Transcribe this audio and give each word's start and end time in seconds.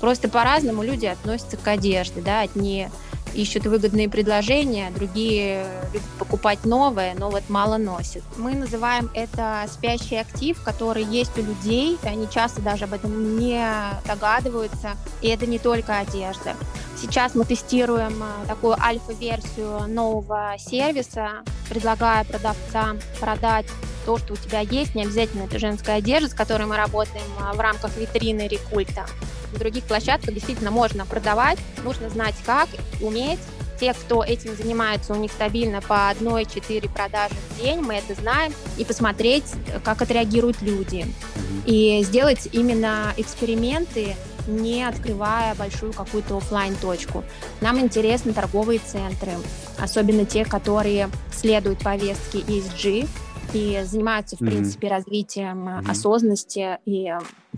Просто 0.00 0.28
по-разному 0.28 0.82
люди 0.82 1.06
относятся 1.06 1.56
к 1.56 1.66
одежде, 1.68 2.20
да, 2.20 2.40
одни 2.40 2.88
ищут 3.36 3.66
выгодные 3.66 4.08
предложения, 4.08 4.90
другие 4.90 5.66
любят 5.92 6.08
покупать 6.18 6.64
новое, 6.64 7.14
но 7.14 7.30
вот 7.30 7.42
мало 7.48 7.76
носят. 7.76 8.22
Мы 8.36 8.54
называем 8.54 9.10
это 9.14 9.66
спящий 9.70 10.16
актив, 10.16 10.60
который 10.62 11.04
есть 11.04 11.36
у 11.38 11.42
людей, 11.42 11.98
они 12.02 12.28
часто 12.30 12.62
даже 12.62 12.84
об 12.84 12.94
этом 12.94 13.38
не 13.38 13.62
догадываются, 14.06 14.96
и 15.20 15.28
это 15.28 15.46
не 15.46 15.58
только 15.58 15.98
одежда. 15.98 16.54
Сейчас 17.00 17.34
мы 17.34 17.44
тестируем 17.44 18.22
э, 18.22 18.46
такую 18.46 18.74
альфа-версию 18.82 19.86
нового 19.86 20.54
сервиса, 20.58 21.42
предлагая 21.68 22.24
продавцам 22.24 22.98
продать 23.20 23.66
то, 24.06 24.16
что 24.16 24.32
у 24.32 24.36
тебя 24.36 24.60
есть, 24.60 24.94
не 24.94 25.02
обязательно 25.02 25.42
это 25.42 25.58
женская 25.58 25.96
одежда, 25.96 26.30
с 26.30 26.34
которой 26.34 26.66
мы 26.66 26.76
работаем 26.78 27.26
э, 27.38 27.54
в 27.54 27.60
рамках 27.60 27.94
витрины 27.98 28.48
Рекульта. 28.48 29.04
В 29.52 29.58
других 29.58 29.84
площадках 29.84 30.34
действительно 30.34 30.70
можно 30.70 31.06
продавать, 31.06 31.58
нужно 31.84 32.10
знать 32.10 32.34
как, 32.44 32.68
уметь. 33.00 33.40
Те, 33.78 33.92
кто 33.92 34.24
этим 34.24 34.56
занимается, 34.56 35.12
у 35.12 35.16
них 35.16 35.30
стабильно 35.30 35.82
по 35.82 36.10
1-4 36.10 36.90
продажи 36.90 37.34
в 37.50 37.60
день, 37.60 37.80
мы 37.80 37.96
это 37.96 38.14
знаем, 38.14 38.54
и 38.78 38.86
посмотреть, 38.86 39.44
как 39.84 40.00
отреагируют 40.00 40.62
люди. 40.62 41.04
И 41.66 42.02
сделать 42.02 42.48
именно 42.52 43.12
эксперименты, 43.18 44.16
не 44.46 44.84
открывая 44.84 45.54
большую 45.54 45.92
какую-то 45.92 46.36
офлайн 46.36 46.76
точку 46.76 47.24
Нам 47.60 47.80
интересны 47.80 48.32
торговые 48.32 48.78
центры, 48.78 49.32
особенно 49.78 50.24
те, 50.24 50.44
которые 50.44 51.10
следуют 51.32 51.80
повестке 51.80 52.38
ESG 52.38 53.08
и 53.52 53.82
занимаются, 53.84 54.36
в 54.36 54.40
mm-hmm. 54.40 54.46
принципе, 54.46 54.88
развитием 54.88 55.68
mm-hmm. 55.68 55.90
осознанности 55.90 56.78
и 56.84 57.12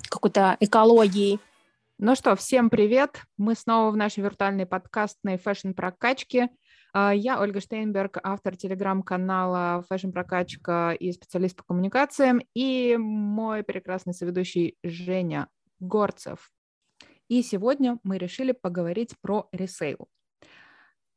какой-то 0.08 0.56
экологией. 0.60 1.40
Ну 2.00 2.14
что, 2.14 2.36
всем 2.36 2.70
привет! 2.70 3.24
Мы 3.38 3.56
снова 3.56 3.90
в 3.90 3.96
нашей 3.96 4.22
виртуальной 4.22 4.66
подкастной 4.66 5.36
фэшн-прокачке. 5.36 6.48
А, 6.92 7.12
я 7.12 7.40
Ольга 7.40 7.60
Штейнберг, 7.60 8.18
автор 8.22 8.56
телеграм-канала 8.56 9.84
«Фэшн 9.88 10.12
Прокачка» 10.12 10.92
и 10.92 11.10
специалист 11.10 11.56
по 11.56 11.64
коммуникациям, 11.64 12.40
и 12.54 12.96
мой 12.96 13.64
прекрасный 13.64 14.14
соведущий 14.14 14.76
Женя 14.84 15.48
Горцев. 15.80 16.52
И 17.26 17.42
сегодня 17.42 17.98
мы 18.04 18.18
решили 18.18 18.52
поговорить 18.52 19.16
про 19.20 19.48
ресейл. 19.50 20.06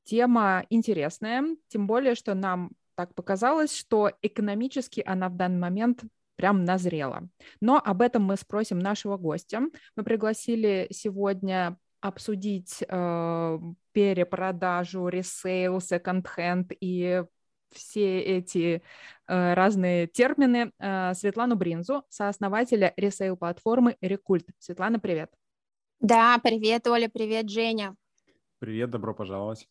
Тема 0.04 0.66
интересная, 0.72 1.44
тем 1.68 1.86
более, 1.86 2.16
что 2.16 2.34
нам 2.34 2.72
так 2.96 3.14
показалось, 3.14 3.78
что 3.78 4.12
экономически 4.24 5.04
она 5.06 5.30
в 5.30 5.36
данный 5.36 5.60
момент 5.60 6.02
прям 6.42 6.66
назрела. 6.66 7.30
Но 7.62 7.80
об 7.84 8.02
этом 8.02 8.24
мы 8.24 8.36
спросим 8.36 8.80
нашего 8.80 9.16
гостя. 9.18 9.62
Мы 9.96 10.04
пригласили 10.04 10.88
сегодня 10.90 11.78
обсудить 12.02 12.84
э, 12.88 13.60
перепродажу, 13.92 15.08
ресейл, 15.08 15.80
секонд-хенд 15.80 16.72
и 16.80 17.24
все 17.72 18.20
эти 18.22 18.82
э, 19.28 19.54
разные 19.54 20.08
термины 20.08 20.72
э, 20.80 21.14
Светлану 21.14 21.56
Бринзу, 21.56 22.04
сооснователя 22.10 22.92
ресейл-платформы 22.98 23.98
Рекульт. 24.02 24.48
Светлана, 24.58 25.00
привет. 25.00 25.30
Да, 26.00 26.40
привет, 26.44 26.88
Оля, 26.88 27.08
привет, 27.08 27.52
Женя. 27.52 27.96
Привет, 28.58 28.90
добро 28.90 29.14
пожаловать. 29.14 29.68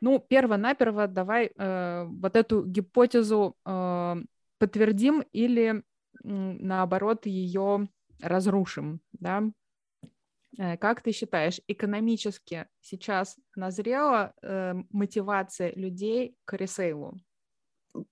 Ну, 0.00 0.18
перво-наперво 0.18 1.06
давай 1.06 1.52
э, 1.56 2.04
вот 2.08 2.34
эту 2.34 2.64
гипотезу 2.64 3.56
э, 3.64 4.16
подтвердим 4.62 5.24
или 5.32 5.82
наоборот 6.22 7.26
ее 7.26 7.88
разрушим, 8.20 9.00
да? 9.12 9.44
Э, 10.58 10.76
как 10.76 11.02
ты 11.02 11.12
считаешь, 11.12 11.60
экономически 11.68 12.66
сейчас 12.80 13.36
назрела 13.56 14.34
э, 14.42 14.74
мотивация 14.90 15.72
людей 15.74 16.36
к 16.44 16.54
ресейлу? 16.54 17.20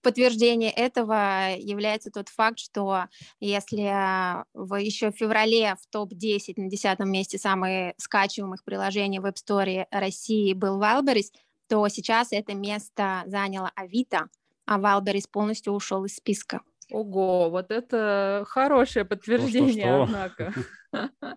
подтверждение 0.03 0.71
этого 0.71 1.55
является 1.57 2.11
тот 2.11 2.29
факт, 2.29 2.59
что 2.59 3.07
если 3.41 4.45
в, 4.55 4.75
еще 4.77 5.11
в 5.11 5.17
феврале 5.17 5.75
в 5.75 5.87
топ-10 5.91 6.55
на 6.57 6.69
десятом 6.69 7.11
месте 7.11 7.39
самых 7.39 7.95
скачиваемых 7.97 8.65
приложений 8.65 9.21
в 9.21 9.27
App 9.27 9.37
Store 9.37 9.87
России 9.91 10.53
был 10.53 10.81
Wildberries, 10.81 11.33
то 11.69 11.87
сейчас 11.89 12.33
это 12.33 12.55
место 12.55 13.23
заняло 13.27 13.71
Авито, 13.75 14.29
а 14.67 14.79
Wildberries 14.79 15.29
полностью 15.31 15.73
ушел 15.73 16.05
из 16.05 16.17
списка. 16.17 16.61
Ого, 16.91 17.51
вот 17.51 17.71
это 17.71 18.45
хорошее 18.49 19.05
подтверждение, 19.05 20.07
что, 20.07 20.07
что, 20.07 20.07
что? 20.07 20.55
однако. 20.93 21.37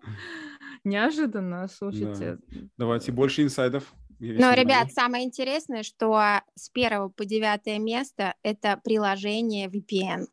Неожиданно, 0.84 1.68
слушайте. 1.68 2.38
Да. 2.46 2.60
Давайте 2.78 3.12
больше 3.12 3.42
инсайдов. 3.42 3.92
Но, 4.18 4.52
ребят, 4.54 4.92
самое 4.92 5.24
интересное, 5.24 5.82
что 5.82 6.40
с 6.54 6.68
первого 6.70 7.08
по 7.08 7.24
девятое 7.24 7.78
место 7.78 8.34
это 8.42 8.80
приложение 8.82 9.68
VPN. 9.68 10.26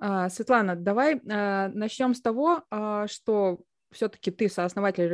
А, 0.00 0.28
Светлана, 0.28 0.76
давай 0.76 1.20
а, 1.28 1.68
начнем 1.68 2.14
с 2.14 2.20
того, 2.20 2.62
а, 2.70 3.06
что 3.08 3.60
все-таки 3.90 4.30
ты 4.30 4.48
сооснователь 4.48 5.08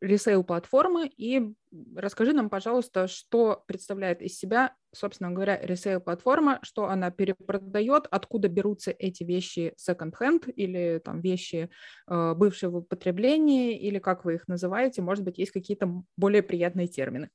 ресейл-платформы, 0.00 1.06
и 1.06 1.54
расскажи 1.96 2.32
нам, 2.32 2.50
пожалуйста, 2.50 3.08
что 3.08 3.64
представляет 3.66 4.22
из 4.22 4.38
себя, 4.38 4.74
собственно 4.94 5.30
говоря, 5.30 5.58
ресейл-платформа, 5.60 6.58
что 6.62 6.86
она 6.88 7.10
перепродает, 7.10 8.06
откуда 8.10 8.48
берутся 8.48 8.90
эти 8.90 9.24
вещи 9.24 9.74
second-hand 9.78 10.50
или 10.52 11.00
там 11.04 11.20
вещи 11.20 11.70
э, 12.08 12.34
бывшего 12.34 12.78
употребления, 12.78 13.78
или 13.78 13.98
как 13.98 14.24
вы 14.24 14.34
их 14.34 14.48
называете, 14.48 15.02
может 15.02 15.24
быть, 15.24 15.38
есть 15.38 15.52
какие-то 15.52 16.02
более 16.16 16.42
приятные 16.42 16.88
термины. 16.88 17.30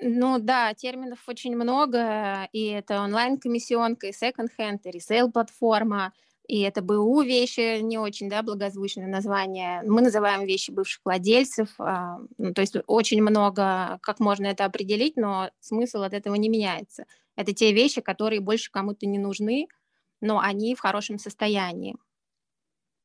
Ну 0.00 0.38
да, 0.38 0.74
терминов 0.74 1.20
очень 1.28 1.56
много, 1.56 2.48
и 2.52 2.66
это 2.66 3.00
онлайн-комиссионка, 3.00 4.08
и 4.08 4.12
second-hand, 4.12 4.80
и 4.84 4.90
ресейл-платформа, 4.90 6.12
и 6.46 6.60
это 6.60 6.82
БУ 6.82 7.22
вещи 7.22 7.80
не 7.80 7.98
очень, 7.98 8.28
да, 8.28 8.42
благозвучное 8.42 9.06
название. 9.06 9.82
Мы 9.84 10.02
называем 10.02 10.44
вещи 10.44 10.70
бывших 10.70 11.00
владельцев, 11.04 11.68
а, 11.78 12.18
ну, 12.38 12.52
то 12.52 12.60
есть 12.60 12.76
очень 12.86 13.22
много, 13.22 13.98
как 14.02 14.20
можно 14.20 14.46
это 14.46 14.64
определить, 14.64 15.16
но 15.16 15.50
смысл 15.60 16.02
от 16.02 16.12
этого 16.12 16.34
не 16.34 16.48
меняется. 16.48 17.06
Это 17.36 17.52
те 17.54 17.72
вещи, 17.72 18.00
которые 18.00 18.40
больше 18.40 18.70
кому-то 18.70 19.06
не 19.06 19.18
нужны, 19.18 19.68
но 20.20 20.38
они 20.38 20.74
в 20.74 20.80
хорошем 20.80 21.18
состоянии. 21.18 21.96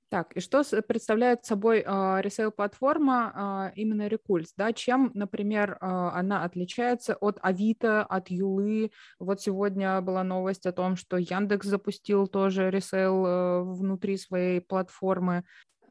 Так, 0.09 0.35
и 0.35 0.39
что 0.39 0.63
представляет 0.87 1.45
собой 1.45 1.83
э, 1.85 2.21
ресейл-платформа 2.21 3.71
э, 3.75 3.79
именно 3.79 4.07
Рекульс, 4.07 4.53
да? 4.57 4.73
Чем, 4.73 5.11
например, 5.13 5.73
э, 5.73 5.85
она 5.85 6.43
отличается 6.43 7.15
от 7.15 7.37
Авито, 7.43 8.03
от 8.03 8.31
Юлы? 8.31 8.91
Вот 9.19 9.39
сегодня 9.39 10.01
была 10.01 10.23
новость 10.23 10.65
о 10.65 10.71
том, 10.71 10.95
что 10.95 11.17
Яндекс 11.17 11.67
запустил 11.67 12.25
тоже 12.25 12.71
ресейл 12.71 13.25
э, 13.25 13.61
внутри 13.61 14.17
своей 14.17 14.61
платформы. 14.61 15.43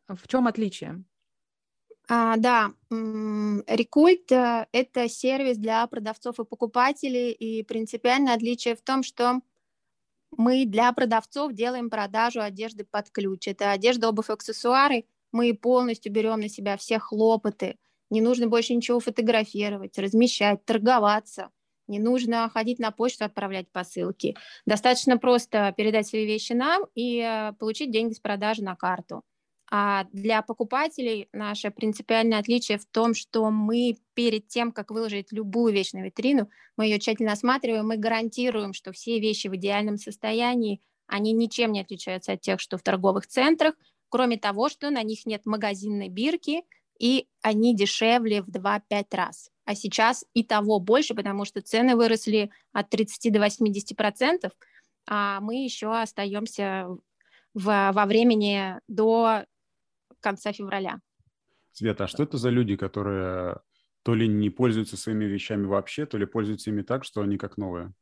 В 0.09 0.27
чем 0.27 0.49
отличие? 0.49 1.05
А, 2.09 2.37
да, 2.39 2.73
Рекульт 2.91 4.33
э,– 4.33 4.67
это 4.73 5.09
сервис 5.09 5.59
для 5.59 5.87
продавцов 5.87 6.41
и 6.41 6.45
покупателей, 6.45 7.31
и 7.31 7.63
принципиальное 7.63 8.35
отличие 8.35 8.75
в 8.75 8.83
том, 8.83 9.05
что 9.05 9.43
мы 10.37 10.67
для 10.67 10.93
продавцов 10.93 11.53
делаем 11.53 11.91
продажу 11.91 12.41
одежды 12.41 12.85
под 12.85 13.11
ключ. 13.11 13.49
Это 13.49 13.73
одежда, 13.73 14.09
обувь, 14.09 14.31
аксессуары. 14.31 15.05
Мы 15.33 15.55
полностью 15.55 16.13
берем 16.13 16.41
на 16.41 16.49
себя 16.49 16.77
все 16.77 16.99
хлопоты. 16.99 17.77
Не 18.11 18.21
нужно 18.21 18.47
больше 18.47 18.75
ничего 18.75 19.01
фотографировать, 19.01 19.99
размещать, 19.99 20.65
торговаться. 20.65 21.51
Не 21.87 21.99
нужно 21.99 22.51
ходить 22.51 22.79
на 22.79 22.91
почту, 22.91 23.25
отправлять 23.25 23.71
посылки. 23.71 24.37
Достаточно 24.67 25.19
просто 25.19 25.73
передать 25.77 26.07
свои 26.07 26.27
вещи 26.27 26.53
нам 26.53 26.85
и 26.95 27.21
э, 27.21 27.53
получить 27.55 27.91
деньги 27.91 28.13
с 28.13 28.21
продажи 28.21 28.63
на 28.63 28.77
карту. 28.77 29.23
А 29.71 30.05
для 30.13 30.41
покупателей 30.41 31.29
наше 31.33 31.71
принципиальное 31.71 32.39
отличие 32.39 32.79
в 32.79 32.87
том, 32.87 33.15
что 33.15 33.51
мы 33.51 33.97
перед 34.15 34.49
тем, 34.49 34.73
как 34.73 34.91
выложить 34.91 35.31
любую 35.31 35.75
вещь 35.75 35.93
на 35.93 36.03
витрину, 36.03 36.49
мы 36.77 36.87
ее 36.87 36.99
тщательно 36.99 37.33
осматриваем, 37.33 37.87
мы 37.87 37.99
гарантируем, 37.99 38.73
что 38.73 38.93
все 38.93 39.21
вещи 39.21 39.49
в 39.49 39.57
идеальном 39.57 39.99
состоянии, 39.99 40.81
они 41.07 41.33
ничем 41.33 41.73
не 41.73 41.83
отличаются 41.83 42.33
от 42.33 42.41
тех, 42.41 42.61
что 42.61 42.79
в 42.79 42.83
торговых 42.83 43.27
центрах, 43.27 43.75
кроме 44.09 44.39
того, 44.39 44.71
что 44.71 44.89
на 44.91 45.03
них 45.03 45.27
нет 45.27 45.45
магазинной 45.45 46.09
бирки, 46.09 46.63
и 46.99 47.29
они 47.43 47.77
дешевле 47.77 48.43
в 48.43 48.49
2-5 48.49 49.05
раз. 49.13 49.51
А 49.67 49.75
сейчас 49.75 50.25
и 50.33 50.45
того 50.45 50.81
больше, 50.81 51.15
потому 51.15 51.45
что 51.45 51.61
цены 51.61 51.95
выросли 51.95 52.51
от 52.73 52.89
30 52.89 53.33
до 53.33 53.41
80 53.41 53.97
процентов, 53.97 54.53
а 55.07 55.41
мы 55.41 55.63
еще 55.63 55.95
остаемся 55.95 56.89
в, 57.55 57.93
во 57.93 58.07
времени 58.07 58.81
до 58.89 59.45
конца 60.21 60.53
февраля. 60.53 61.01
Света, 61.73 62.05
а 62.05 62.09
что 62.09 62.23
это 62.23 62.39
за 62.39 62.51
люди, 62.51 62.77
которые 62.77 63.61
то 64.03 64.15
ли 64.15 64.27
не 64.27 64.51
пользуются 64.51 64.97
своими 64.97 65.25
вещами 65.25 65.67
вообще, 65.67 66.07
то 66.07 66.19
ли 66.19 66.27
пользуются 66.27 66.71
ими 66.71 66.83
так, 66.83 67.05
что 67.05 67.21
они 67.21 67.37
как 67.39 67.57
новые? 67.57 67.93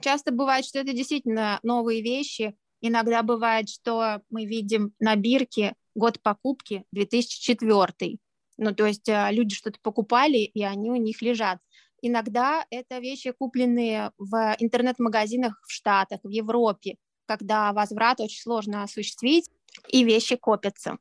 Часто 0.00 0.32
бывает, 0.32 0.64
что 0.64 0.78
это 0.78 0.92
действительно 0.92 1.60
новые 1.62 2.00
вещи, 2.02 2.56
Иногда 2.80 3.22
бывает, 3.22 3.68
что 3.68 4.22
мы 4.30 4.46
видим 4.46 4.94
на 4.98 5.14
бирке 5.16 5.74
год 5.94 6.20
покупки 6.22 6.84
2004. 6.92 8.18
Ну, 8.56 8.74
то 8.74 8.86
есть 8.86 9.08
э, 9.08 9.28
люди 9.32 9.54
что-то 9.54 9.78
покупали, 9.82 10.38
и 10.38 10.62
они 10.62 10.90
у 10.90 10.96
них 10.96 11.20
лежат. 11.20 11.58
Иногда 12.02 12.64
это 12.70 12.98
вещи, 12.98 13.32
купленные 13.32 14.12
в 14.16 14.56
интернет-магазинах 14.58 15.60
в 15.66 15.70
Штатах, 15.70 16.20
в 16.22 16.30
Европе, 16.30 16.96
когда 17.26 17.72
возврат 17.72 18.20
очень 18.20 18.40
сложно 18.40 18.82
осуществить, 18.82 19.50
и 19.88 20.02
вещи 20.02 20.36
копятся. 20.36 20.98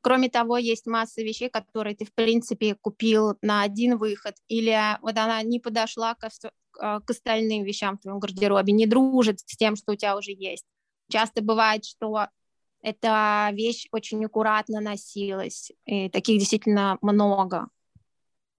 Кроме 0.00 0.28
того, 0.28 0.56
есть 0.56 0.86
масса 0.86 1.22
вещей, 1.22 1.48
которые 1.48 1.96
ты, 1.96 2.04
в 2.04 2.12
принципе, 2.14 2.74
купил 2.74 3.36
на 3.42 3.62
один 3.62 3.96
выход, 3.96 4.34
или 4.48 4.78
вот 5.02 5.16
она 5.16 5.42
не 5.42 5.60
подошла 5.60 6.14
к, 6.14 6.28
а, 6.78 7.00
к 7.00 7.10
остальным 7.10 7.64
вещам 7.64 7.96
в 7.96 8.02
твоем 8.02 8.18
гардеробе, 8.18 8.72
не 8.72 8.86
дружит 8.86 9.40
с 9.40 9.56
тем, 9.56 9.76
что 9.76 9.92
у 9.92 9.96
тебя 9.96 10.16
уже 10.16 10.32
есть. 10.32 10.64
Часто 11.10 11.42
бывает, 11.42 11.84
что 11.84 12.28
эта 12.82 13.50
вещь 13.52 13.88
очень 13.92 14.24
аккуратно 14.24 14.80
носилась, 14.80 15.72
и 15.86 16.08
таких 16.10 16.38
действительно 16.38 16.98
много. 17.00 17.68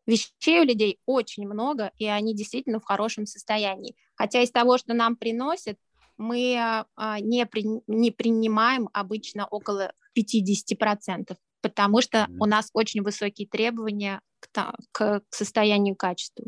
Вещей 0.08 0.60
у 0.60 0.64
людей 0.64 1.00
очень 1.06 1.48
много, 1.48 1.92
и 1.98 2.06
они 2.06 2.36
действительно 2.36 2.80
в 2.80 2.86
хорошем 2.86 3.26
состоянии. 3.26 3.96
Хотя 4.16 4.42
из 4.42 4.52
того, 4.52 4.78
что 4.78 4.94
нам 4.94 5.16
приносят, 5.16 5.78
мы 6.18 6.58
а, 6.96 7.20
не, 7.20 7.46
при, 7.46 7.66
не 7.88 8.12
принимаем 8.12 8.90
обычно 8.94 9.48
около 9.48 9.94
50%, 10.18 11.36
потому 11.62 12.02
что 12.02 12.20
mm-hmm. 12.20 12.38
у 12.40 12.46
нас 12.46 12.70
очень 12.74 13.02
высокие 13.02 13.48
требования 13.48 14.22
к, 14.40 14.50
к, 14.92 15.22
к 15.30 15.36
состоянию 15.36 15.96
качества. 15.96 16.46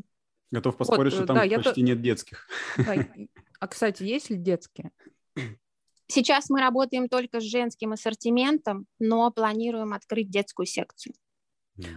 Готов 0.51 0.77
поспорить, 0.77 1.13
вот, 1.13 1.23
что 1.23 1.27
там 1.27 1.49
да, 1.49 1.55
почти 1.57 1.81
то... 1.81 1.81
нет 1.81 2.01
детских. 2.01 2.47
А, 3.59 3.67
кстати, 3.67 4.03
есть 4.03 4.29
ли 4.29 4.37
детские? 4.37 4.91
Сейчас 6.05 6.51
мы 6.51 6.61
работаем 6.61 7.09
только 7.09 7.39
с 7.39 7.43
женским 7.43 7.91
ассортиментом, 7.91 8.85
но 8.99 9.31
планируем 9.31 9.93
открыть 9.93 10.29
детскую 10.29 10.67
секцию. 10.67 11.15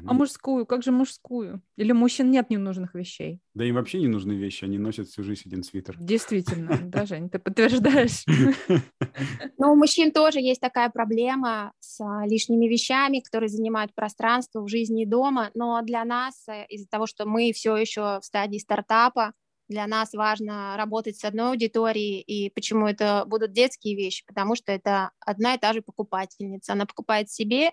А 0.06 0.12
мужскую? 0.12 0.66
Как 0.66 0.82
же 0.82 0.92
мужскую? 0.92 1.62
Или 1.76 1.92
мужчин 1.92 2.30
нет 2.30 2.50
ненужных 2.50 2.94
вещей? 2.94 3.40
Да 3.54 3.64
им 3.64 3.76
вообще 3.76 3.98
не 3.98 4.08
нужны 4.08 4.32
вещи, 4.32 4.64
они 4.64 4.78
носят 4.78 5.08
всю 5.08 5.22
жизнь 5.22 5.42
один 5.46 5.62
свитер. 5.62 5.96
Действительно, 5.98 6.78
да, 6.82 7.06
Жень, 7.06 7.30
ты 7.30 7.38
подтверждаешь. 7.38 8.24
Но 9.58 9.72
у 9.72 9.76
мужчин 9.76 10.12
тоже 10.12 10.40
есть 10.40 10.60
такая 10.60 10.90
проблема 10.90 11.72
с 11.80 12.00
а, 12.00 12.26
лишними 12.26 12.66
вещами, 12.66 13.20
которые 13.20 13.48
занимают 13.48 13.94
пространство 13.94 14.60
в 14.60 14.68
жизни 14.68 15.04
дома, 15.04 15.50
но 15.54 15.80
для 15.82 16.04
нас, 16.04 16.46
э, 16.48 16.66
из-за 16.68 16.88
того, 16.88 17.06
что 17.06 17.26
мы 17.26 17.52
все 17.52 17.76
еще 17.76 18.20
в 18.20 18.24
стадии 18.24 18.58
стартапа, 18.58 19.32
для 19.68 19.86
нас 19.86 20.12
важно 20.12 20.74
работать 20.76 21.16
с 21.16 21.24
одной 21.24 21.50
аудиторией, 21.50 22.20
и 22.20 22.50
почему 22.50 22.86
это 22.88 23.24
будут 23.26 23.52
детские 23.52 23.96
вещи, 23.96 24.24
потому 24.26 24.56
что 24.56 24.72
это 24.72 25.10
одна 25.20 25.54
и 25.54 25.58
та 25.58 25.72
же 25.72 25.80
покупательница. 25.80 26.72
Она 26.72 26.86
покупает 26.86 27.30
себе 27.30 27.70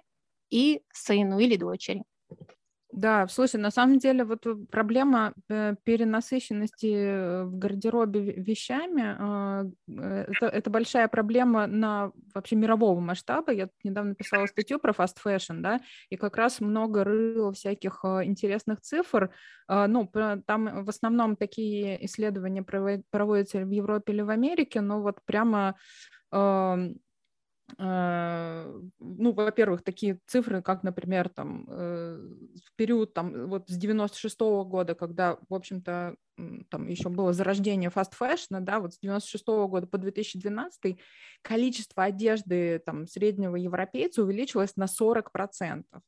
и 0.49 0.81
сыну 0.93 1.39
или 1.39 1.55
дочери. 1.55 2.03
Да, 2.97 3.27
слушай, 3.27 3.57
на 3.57 3.69
самом 3.69 3.99
деле 3.99 4.23
вот 4.23 4.47
э, 4.47 4.55
проблема 4.71 5.33
э, 5.49 5.75
перенасыщенности 5.83 6.93
э, 6.93 7.43
в 7.43 7.57
гардеробе 7.57 8.31
вещами 8.31 9.67
это, 9.87 10.45
это 10.47 10.69
большая 10.69 11.07
проблема 11.07 11.67
на 11.67 12.11
вообще 12.33 12.55
мирового 12.55 12.99
масштаба. 12.99 13.51
Я 13.51 13.69
недавно 13.83 14.15
писала 14.15 14.45
статью 14.47 14.79
про 14.79 14.93
fast 14.93 15.17
fashion, 15.23 15.59
да, 15.61 15.81
и 16.09 16.15
как 16.15 16.37
раз 16.37 16.61
много 16.61 17.03
рыло 17.03 17.51
всяких 17.51 18.03
интересных 18.03 18.81
цифр. 18.81 19.31
Ну, 19.69 20.09
там 20.45 20.85
в 20.85 20.89
основном 20.89 21.35
такие 21.35 22.03
исследования 22.05 22.63
проводятся 22.63 23.59
в 23.59 23.69
Европе 23.69 24.13
или 24.13 24.21
в 24.21 24.29
Америке, 24.29 24.81
но 24.81 25.01
вот 25.01 25.19
прямо 25.25 25.75
Э, 26.31 26.75
ну, 27.77 29.31
во-первых, 29.33 29.83
такие 29.83 30.19
цифры, 30.25 30.61
как, 30.61 30.83
например, 30.83 31.27
там, 31.27 31.65
э, 31.67 32.17
в 32.63 32.75
период 32.75 33.13
там, 33.13 33.47
вот 33.47 33.69
с 33.69 33.75
96 33.75 34.39
-го 34.41 34.65
года, 34.65 34.95
когда, 34.95 35.37
в 35.49 35.53
общем-то, 35.53 36.15
там 36.69 36.87
еще 36.87 37.09
было 37.09 37.33
зарождение 37.33 37.89
fashion, 37.89 38.61
да, 38.61 38.79
вот 38.79 38.93
с 38.93 38.99
96 38.99 39.43
-го 39.47 39.67
года 39.67 39.87
по 39.87 39.97
2012 39.97 40.97
количество 41.41 42.03
одежды 42.03 42.79
там 42.85 43.05
среднего 43.05 43.55
европейца 43.57 44.23
увеличилось 44.23 44.75
на 44.77 44.87
40%. 44.87 46.01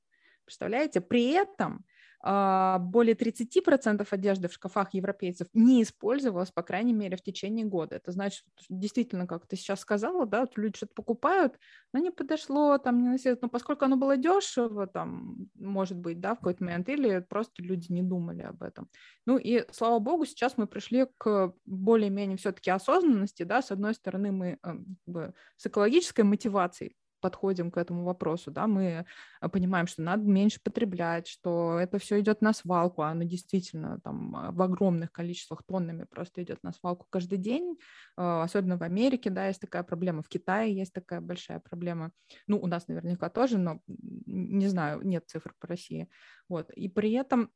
Представляете? 0.45 1.01
При 1.01 1.31
этом 1.31 1.85
более 2.21 3.15
30% 3.15 4.05
одежды 4.11 4.49
в 4.49 4.53
шкафах 4.53 4.93
европейцев 4.93 5.47
не 5.53 5.83
использовалось, 5.83 6.51
по 6.51 6.63
крайней 6.63 6.93
мере, 6.93 7.15
в 7.15 7.21
течение 7.21 7.65
года. 7.65 7.95
Это 7.95 8.11
значит, 8.11 8.43
действительно, 8.67 9.25
как 9.25 9.47
ты 9.47 9.55
сейчас 9.55 9.79
сказала, 9.79 10.25
да, 10.25 10.45
люди 10.57 10.75
что-то 10.75 10.93
покупают, 10.95 11.57
но 11.93 11.99
не 11.99 12.11
подошло, 12.11 12.77
там, 12.77 13.01
не 13.01 13.07
носилось, 13.07 13.39
но 13.41 13.47
поскольку 13.47 13.85
оно 13.85 13.95
было 13.95 14.17
дешево, 14.17 14.85
там, 14.85 15.49
может 15.55 15.97
быть, 15.97 16.19
да, 16.19 16.33
в 16.35 16.39
какой-то 16.39 16.63
момент, 16.63 16.89
или 16.89 17.19
просто 17.19 17.63
люди 17.63 17.89
не 17.91 18.03
думали 18.03 18.41
об 18.41 18.63
этом. 18.63 18.89
Ну 19.25 19.37
и, 19.37 19.65
слава 19.71 19.99
богу, 19.99 20.25
сейчас 20.25 20.57
мы 20.57 20.67
пришли 20.67 21.07
к 21.17 21.53
более-менее 21.65 22.37
все-таки 22.37 22.69
осознанности, 22.69 23.43
да, 23.43 23.61
с 23.61 23.71
одной 23.71 23.93
стороны, 23.93 24.31
мы 24.33 24.59
э, 24.61 25.31
с 25.55 25.67
экологической 25.67 26.21
мотивацией 26.21 26.95
подходим 27.19 27.71
к 27.71 27.77
этому 27.77 28.03
вопросу, 28.03 28.51
да, 28.51 28.67
мы 28.67 29.05
э, 29.41 29.49
понимаем, 29.49 29.87
что 29.87 30.01
надо 30.01 30.23
меньше 30.23 30.59
потреблять, 30.63 31.27
что 31.27 31.79
это 31.79 31.99
все 31.99 32.19
идет 32.19 32.41
на 32.41 32.53
свалку, 32.53 33.01
а 33.01 33.09
оно 33.09 33.23
действительно 33.23 33.99
там 34.01 34.35
а, 34.35 34.51
в 34.51 34.61
огромных 34.61 35.11
количествах 35.11 35.63
тоннами 35.63 36.05
просто 36.05 36.43
идет 36.43 36.63
на 36.63 36.71
свалку 36.71 37.07
каждый 37.09 37.37
день, 37.37 37.77
а, 38.17 38.43
особенно 38.43 38.77
в 38.77 38.83
Америке, 38.83 39.29
да, 39.29 39.47
есть 39.47 39.61
такая 39.61 39.83
проблема, 39.83 40.23
в 40.23 40.29
Китае 40.29 40.75
есть 40.75 40.93
такая 40.93 41.21
большая 41.21 41.59
проблема, 41.59 42.11
ну, 42.47 42.59
у 42.59 42.67
нас 42.67 42.87
наверняка 42.87 43.29
тоже, 43.29 43.57
но 43.57 43.81
не 43.87 44.67
знаю, 44.67 45.01
нет 45.03 45.25
цифр 45.27 45.53
по 45.59 45.67
России, 45.67 46.09
вот, 46.47 46.71
и 46.71 46.89
при 46.89 47.11
этом 47.13 47.51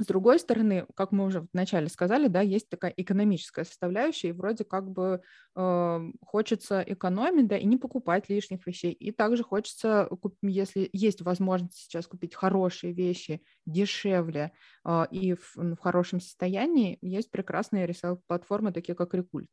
с 0.00 0.06
другой 0.06 0.38
стороны, 0.38 0.86
как 0.94 1.12
мы 1.12 1.24
уже 1.24 1.46
вначале 1.52 1.88
сказали, 1.88 2.28
да, 2.28 2.40
есть 2.40 2.68
такая 2.68 2.92
экономическая 2.96 3.64
составляющая, 3.64 4.28
и 4.28 4.32
вроде 4.32 4.64
как 4.64 4.90
бы 4.90 5.22
э, 5.56 6.00
хочется 6.24 6.82
экономить, 6.86 7.48
да, 7.48 7.56
и 7.56 7.66
не 7.66 7.76
покупать 7.76 8.28
лишних 8.28 8.66
вещей. 8.66 8.92
И 8.92 9.12
также 9.12 9.42
хочется, 9.42 10.08
если 10.42 10.88
есть 10.92 11.22
возможность 11.22 11.76
сейчас 11.76 12.06
купить 12.06 12.34
хорошие 12.34 12.92
вещи 12.92 13.42
дешевле 13.66 14.52
э, 14.84 15.06
и 15.10 15.34
в, 15.34 15.56
в 15.56 15.76
хорошем 15.78 16.20
состоянии, 16.20 16.98
есть 17.00 17.30
прекрасные 17.30 17.86
ресел-платформы, 17.86 18.72
такие 18.72 18.94
как 18.94 19.14
Рекульт. 19.14 19.50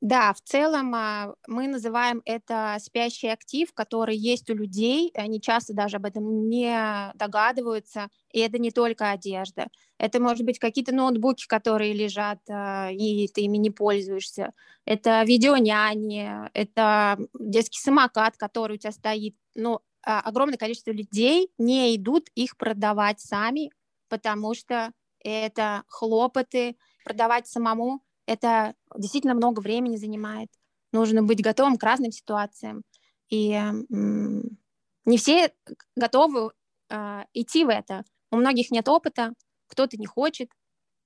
Да, 0.00 0.32
в 0.32 0.40
целом 0.40 0.94
а, 0.94 1.34
мы 1.46 1.68
называем 1.68 2.22
это 2.24 2.78
спящий 2.80 3.28
актив, 3.28 3.70
который 3.74 4.16
есть 4.16 4.48
у 4.48 4.54
людей, 4.54 5.10
они 5.14 5.42
часто 5.42 5.74
даже 5.74 5.96
об 5.98 6.06
этом 6.06 6.48
не 6.48 7.12
догадываются, 7.16 8.08
и 8.32 8.40
это 8.40 8.58
не 8.58 8.70
только 8.70 9.10
одежда. 9.10 9.68
Это 9.98 10.18
может 10.18 10.46
быть 10.46 10.58
какие-то 10.58 10.94
ноутбуки, 10.94 11.46
которые 11.46 11.92
лежат, 11.92 12.38
а, 12.48 12.88
и 12.90 13.28
ты 13.28 13.42
ими 13.42 13.58
не 13.58 13.70
пользуешься. 13.70 14.54
Это 14.86 15.22
видеоняни, 15.22 16.48
это 16.54 17.18
детский 17.38 17.78
самокат, 17.78 18.38
который 18.38 18.76
у 18.76 18.78
тебя 18.78 18.92
стоит. 18.92 19.36
Но 19.54 19.82
а, 20.02 20.20
огромное 20.20 20.56
количество 20.56 20.92
людей 20.92 21.50
не 21.58 21.94
идут 21.94 22.30
их 22.34 22.56
продавать 22.56 23.20
сами, 23.20 23.70
потому 24.08 24.54
что 24.54 24.92
это 25.22 25.82
хлопоты, 25.88 26.76
продавать 27.04 27.46
самому 27.46 28.00
это 28.26 28.74
действительно 28.96 29.34
много 29.34 29.60
времени 29.60 29.96
занимает. 29.96 30.48
Нужно 30.92 31.22
быть 31.22 31.42
готовым 31.42 31.76
к 31.76 31.82
разным 31.82 32.12
ситуациям. 32.12 32.82
И 33.28 33.60
не 33.90 35.18
все 35.18 35.52
готовы 35.96 36.50
э, 36.90 37.24
идти 37.32 37.64
в 37.64 37.68
это. 37.68 38.04
У 38.30 38.36
многих 38.36 38.70
нет 38.70 38.88
опыта, 38.88 39.32
кто-то 39.68 39.96
не 39.96 40.06
хочет, 40.06 40.50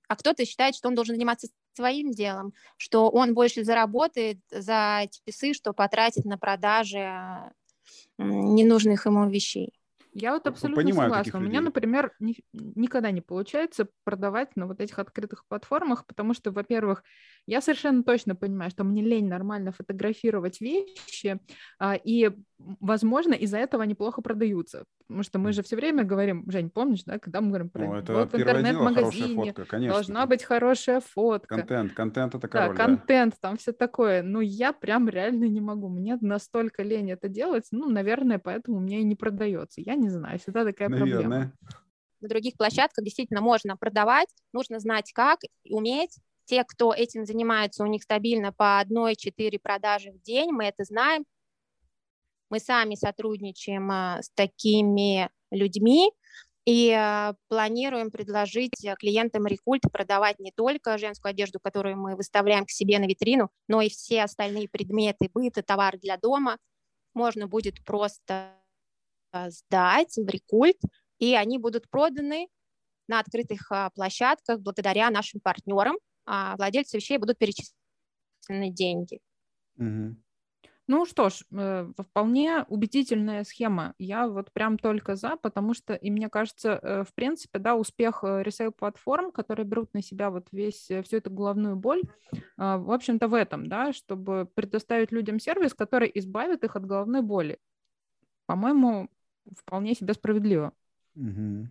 а 0.08 0.16
кто-то 0.16 0.44
считает, 0.44 0.74
что 0.74 0.88
он 0.88 0.94
должен 0.94 1.14
заниматься 1.14 1.48
своим 1.74 2.10
делом, 2.10 2.52
что 2.76 3.10
он 3.10 3.34
больше 3.34 3.64
заработает 3.64 4.38
за 4.50 5.06
часы, 5.26 5.54
что 5.54 5.72
потратит 5.72 6.24
на 6.24 6.38
продажи 6.38 7.52
ненужных 8.18 9.06
ему 9.06 9.28
вещей. 9.28 9.72
Я 10.14 10.32
вот 10.32 10.46
абсолютно 10.46 10.82
Понимаю 10.82 11.10
согласна. 11.10 11.40
У 11.40 11.42
меня, 11.42 11.60
например, 11.60 12.12
ни, 12.20 12.36
никогда 12.52 13.10
не 13.10 13.20
получается 13.20 13.88
продавать 14.04 14.54
на 14.54 14.66
вот 14.66 14.80
этих 14.80 15.00
открытых 15.00 15.44
платформах, 15.48 16.06
потому 16.06 16.34
что, 16.34 16.52
во-первых, 16.52 17.02
я 17.46 17.60
совершенно 17.60 18.04
точно 18.04 18.36
понимаю, 18.36 18.70
что 18.70 18.84
мне 18.84 19.02
лень 19.02 19.28
нормально 19.28 19.72
фотографировать 19.72 20.60
вещи, 20.60 21.40
а, 21.80 21.96
и, 21.96 22.30
возможно, 22.58 23.34
из-за 23.34 23.58
этого 23.58 23.82
они 23.82 23.94
плохо 23.94 24.22
продаются. 24.22 24.84
Потому 25.06 25.22
что 25.22 25.38
мы 25.38 25.52
же 25.52 25.62
все 25.62 25.76
время 25.76 26.02
говорим, 26.02 26.44
Жень, 26.50 26.70
помнишь, 26.70 27.02
да, 27.04 27.18
когда 27.18 27.42
мы 27.42 27.48
говорим 27.48 27.68
про 27.68 27.90
О, 27.90 27.98
это 27.98 28.12
вот 28.14 28.34
интернет-магазине 28.34 29.54
должна 29.86 30.26
быть 30.26 30.42
хорошая 30.42 31.00
фотка. 31.00 31.56
Контент, 31.56 31.92
контент 31.92 32.34
это 32.34 32.48
король, 32.48 32.76
да, 32.76 32.84
контент, 32.84 33.34
там 33.40 33.58
все 33.58 33.72
такое. 33.72 34.22
Но 34.22 34.40
я 34.40 34.72
прям 34.72 35.08
реально 35.08 35.44
не 35.44 35.60
могу. 35.60 35.90
Мне 35.90 36.16
настолько 36.22 36.82
лень 36.82 37.10
это 37.10 37.28
делать, 37.28 37.66
ну, 37.70 37.90
наверное, 37.90 38.38
поэтому 38.38 38.80
меня 38.80 39.00
и 39.00 39.04
не 39.04 39.14
продается. 39.14 39.82
Я 39.82 39.94
не 40.04 40.10
знаю, 40.10 40.38
всегда 40.38 40.64
такая 40.64 40.88
наверное. 40.88 41.12
проблема. 41.12 41.52
На 42.20 42.28
других 42.28 42.56
площадках 42.56 43.04
действительно 43.04 43.40
можно 43.40 43.76
продавать, 43.76 44.28
нужно 44.52 44.78
знать 44.78 45.12
как, 45.12 45.40
уметь, 45.68 46.18
те, 46.44 46.64
кто 46.64 46.92
этим 46.92 47.24
занимается, 47.24 47.82
у 47.82 47.86
них 47.86 48.02
стабильно 48.02 48.52
по 48.52 48.82
1-4 48.82 49.58
продажи 49.62 50.10
в 50.10 50.22
день, 50.22 50.50
мы 50.50 50.64
это 50.64 50.84
знаем. 50.84 51.24
Мы 52.50 52.60
сами 52.60 52.94
сотрудничаем 52.94 53.90
а, 53.90 54.22
с 54.22 54.30
такими 54.34 55.30
людьми 55.50 56.12
и 56.66 56.92
а, 56.92 57.34
планируем 57.48 58.10
предложить 58.10 58.74
клиентам 58.98 59.46
Рекульт 59.46 59.82
продавать 59.90 60.38
не 60.38 60.52
только 60.52 60.98
женскую 60.98 61.30
одежду, 61.30 61.58
которую 61.60 61.96
мы 61.96 62.16
выставляем 62.16 62.64
к 62.64 62.70
себе 62.70 62.98
на 62.98 63.06
витрину, 63.06 63.50
но 63.66 63.80
и 63.80 63.88
все 63.88 64.22
остальные 64.22 64.68
предметы 64.68 65.30
быта, 65.32 65.62
товары 65.62 65.98
для 65.98 66.16
дома. 66.16 66.58
Можно 67.14 67.48
будет 67.48 67.84
просто 67.84 68.52
сдать 69.48 70.16
в 70.16 70.28
Рекульт, 70.28 70.78
и 71.18 71.34
они 71.34 71.58
будут 71.58 71.88
проданы 71.88 72.48
на 73.08 73.20
открытых 73.20 73.70
площадках 73.94 74.60
благодаря 74.60 75.10
нашим 75.10 75.40
партнерам, 75.40 75.96
а 76.26 76.56
владельцу 76.56 76.96
вещей 76.96 77.18
будут 77.18 77.38
перечислены 77.38 78.70
деньги. 78.70 79.20
Угу. 79.76 80.16
Ну 80.86 81.06
что 81.06 81.30
ж, 81.30 81.44
э, 81.50 81.90
вполне 81.96 82.64
убедительная 82.68 83.44
схема. 83.44 83.94
Я 83.98 84.28
вот 84.28 84.52
прям 84.52 84.76
только 84.78 85.16
за, 85.16 85.36
потому 85.36 85.72
что, 85.72 85.94
и 85.94 86.10
мне 86.10 86.28
кажется, 86.28 86.78
э, 86.82 87.04
в 87.04 87.14
принципе, 87.14 87.58
да, 87.58 87.74
успех 87.74 88.22
э, 88.22 88.42
ресейл-платформ, 88.42 89.32
которые 89.32 89.64
берут 89.64 89.94
на 89.94 90.02
себя 90.02 90.28
вот 90.30 90.48
весь, 90.52 90.90
всю 91.04 91.16
эту 91.16 91.30
головную 91.30 91.76
боль, 91.76 92.02
в 92.56 92.92
общем-то, 92.92 93.28
в 93.28 93.34
этом, 93.34 93.66
да, 93.68 93.92
чтобы 93.94 94.46
предоставить 94.54 95.10
людям 95.10 95.38
сервис, 95.38 95.72
который 95.72 96.10
избавит 96.14 96.64
их 96.64 96.76
от 96.76 96.84
головной 96.84 97.22
боли. 97.22 97.58
По-моему, 98.46 99.08
вполне 99.56 99.94
себе 99.94 100.14
справедливо. 100.14 100.72
Угу. 101.16 101.68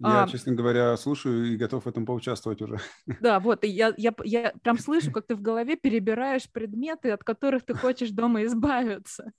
Я, 0.00 0.24
а, 0.24 0.28
честно 0.28 0.54
говоря, 0.54 0.96
слушаю 0.96 1.52
и 1.52 1.56
готов 1.56 1.84
в 1.84 1.88
этом 1.88 2.04
поучаствовать 2.04 2.60
уже. 2.60 2.78
Да, 3.20 3.40
вот, 3.40 3.64
и 3.64 3.68
я, 3.68 3.94
я, 3.96 4.14
я 4.24 4.52
прям 4.62 4.78
слышу, 4.78 5.10
как 5.10 5.26
ты 5.26 5.34
в 5.34 5.40
голове 5.40 5.76
перебираешь 5.76 6.50
предметы, 6.50 7.10
от 7.10 7.24
которых 7.24 7.64
ты 7.64 7.74
хочешь 7.74 8.10
дома 8.10 8.44
избавиться. 8.44 9.32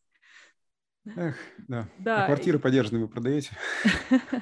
Эх, 1.16 1.36
да. 1.68 1.88
да. 2.00 2.24
А 2.24 2.26
квартиры 2.26 2.60
подержанные 2.60 3.04
вы 3.04 3.10
продаете? 3.10 3.52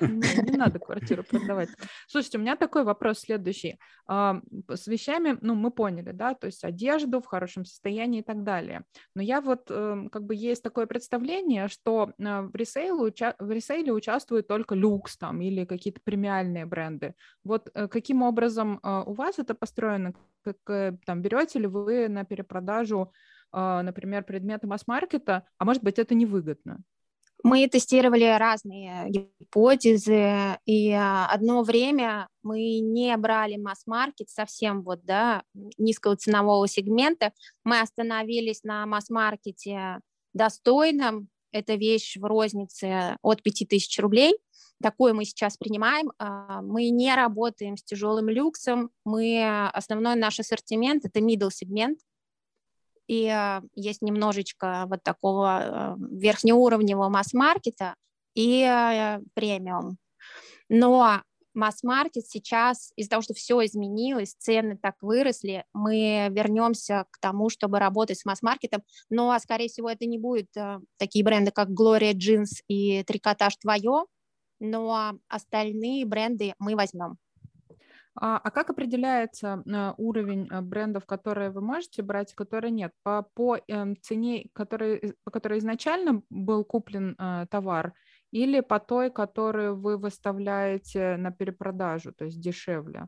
Не, 0.02 0.58
надо 0.58 0.80
квартиру 0.80 1.24
продавать. 1.24 1.70
Слушайте, 2.08 2.38
у 2.38 2.42
меня 2.42 2.56
такой 2.56 2.84
вопрос 2.84 3.20
следующий. 3.20 3.80
С 4.08 4.88
вещами, 4.88 5.38
ну, 5.42 5.56
мы 5.56 5.72
поняли, 5.72 6.12
да, 6.12 6.34
то 6.34 6.48
есть 6.48 6.64
одежду 6.64 7.22
в 7.22 7.26
хорошем 7.26 7.66
состоянии 7.66 8.22
и 8.22 8.24
так 8.24 8.44
далее. 8.44 8.84
Но 9.16 9.22
я 9.22 9.42
вот, 9.42 9.70
эм, 9.70 10.10
как 10.10 10.24
бы, 10.24 10.36
есть 10.36 10.64
такое 10.64 10.86
представление, 10.86 11.68
что 11.68 12.14
э, 12.18 12.42
в 12.42 12.56
ресейле, 12.56 13.14
в 13.40 13.52
ресейле 13.52 13.92
участвует 13.92 14.48
только 14.48 14.76
люкс 14.76 15.18
там 15.18 15.42
или 15.42 15.66
какие-то 15.66 16.02
премиальные 16.04 16.66
бренды. 16.66 17.16
Вот 17.44 17.70
э, 17.74 17.88
каким 17.88 18.22
образом 18.22 18.80
э, 18.84 19.04
у 19.06 19.14
вас 19.14 19.40
это 19.40 19.56
построено? 19.56 20.14
Как 20.44 21.00
там 21.06 21.24
берете 21.24 21.58
ли 21.58 21.66
вы 21.66 22.08
на 22.08 22.24
перепродажу 22.24 23.12
например, 23.56 24.24
предметы 24.24 24.68
масс-маркета, 24.68 25.48
а 25.58 25.66
может 25.66 25.82
быть, 25.82 25.98
это 25.98 26.14
невыгодно? 26.14 26.84
Мы 27.44 27.68
тестировали 27.68 28.24
разные 28.40 29.08
гипотезы, 29.10 30.58
и 30.66 30.92
а, 30.92 31.28
одно 31.28 31.62
время 31.62 32.28
мы 32.42 32.80
не 32.80 33.16
брали 33.18 33.58
масс-маркет 33.58 34.30
совсем 34.30 34.82
вот, 34.82 35.06
да, 35.06 35.44
низкого 35.78 36.16
ценового 36.16 36.68
сегмента. 36.68 37.34
Мы 37.64 37.82
остановились 37.82 38.64
на 38.64 38.88
масс-маркете 38.88 40.00
достойном. 40.34 41.30
Это 41.52 41.76
вещь 41.76 42.18
в 42.18 42.26
рознице 42.26 43.16
от 43.22 43.44
5000 43.44 44.00
рублей. 44.00 44.36
Такую 44.82 45.14
мы 45.14 45.24
сейчас 45.24 45.56
принимаем. 45.56 46.12
А, 46.18 46.64
мы 46.64 46.90
не 46.90 47.14
работаем 47.14 47.78
с 47.78 47.84
тяжелым 47.84 48.28
люксом. 48.28 48.90
Мы, 49.04 49.70
основной 49.72 50.16
наш 50.16 50.40
ассортимент– 50.40 51.06
это 51.06 51.20
middle 51.20 51.52
сегмент– 51.52 52.00
и 53.08 53.28
э, 53.28 53.62
есть 53.76 54.02
немножечко 54.02 54.86
вот 54.88 55.04
такого 55.04 55.60
э, 55.62 55.96
верхнеуровневого 56.12 57.10
масс-маркета 57.10 57.96
и 58.34 58.62
э, 58.64 59.20
премиум. 59.34 59.98
Но 60.70 61.22
масс-маркет 61.56 62.28
сейчас, 62.28 62.92
из-за 62.96 63.12
того, 63.12 63.22
что 63.22 63.34
все 63.34 63.64
изменилось, 63.66 64.36
цены 64.38 64.78
так 64.78 64.96
выросли, 65.02 65.66
мы 65.74 66.28
вернемся 66.32 67.06
к 67.12 67.20
тому, 67.20 67.50
чтобы 67.50 67.80
работать 67.80 68.20
с 68.20 68.26
масс-маркетом, 68.26 68.84
но, 69.10 69.38
скорее 69.40 69.70
всего, 69.70 69.90
это 69.90 70.06
не 70.06 70.20
будет 70.20 70.56
э, 70.58 70.80
такие 70.98 71.24
бренды, 71.24 71.52
как 71.52 71.70
Gloria 71.70 72.14
Jeans 72.14 72.62
и 72.68 73.04
Трикотаж 73.04 73.56
Твое, 73.58 74.06
но 74.60 75.18
остальные 75.28 76.06
бренды 76.06 76.54
мы 76.60 76.76
возьмем. 76.76 77.18
А, 78.18 78.38
а 78.38 78.52
как 78.52 78.70
определяется 78.70 79.64
а, 79.72 79.94
уровень 79.98 80.48
а, 80.50 80.62
брендов, 80.62 81.06
которые 81.06 81.50
вы 81.50 81.62
можете 81.62 82.02
брать, 82.02 82.34
которые 82.34 82.72
нет? 82.72 82.94
По, 83.04 83.28
по 83.34 83.58
эм, 83.68 84.00
цене, 84.02 84.50
который, 84.54 85.16
по 85.24 85.32
которой 85.32 85.60
изначально 85.60 86.22
был 86.30 86.64
куплен 86.64 87.16
товар, 87.50 87.94
или 88.32 88.62
по 88.62 88.80
той, 88.80 89.12
которую 89.12 89.80
вы 89.80 89.98
выставляете 89.98 91.18
на 91.18 91.32
перепродажу, 91.32 92.14
то 92.14 92.26
есть 92.26 92.40
дешевле? 92.40 93.08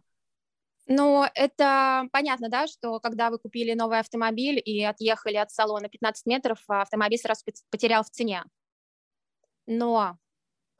Ну, 0.88 1.26
это 1.36 2.08
понятно, 2.14 2.50
да, 2.50 2.66
что 2.68 3.00
когда 3.02 3.30
вы 3.30 3.40
купили 3.40 3.74
новый 3.74 4.00
автомобиль 4.00 4.62
и 4.64 4.82
отъехали 4.84 5.36
от 5.36 5.52
салона 5.52 5.90
15 5.90 6.26
метров, 6.26 6.60
автомобиль 6.68 7.20
сразу 7.20 7.44
потерял 7.70 8.04
в 8.04 8.10
цене. 8.10 8.44
Но 9.66 10.18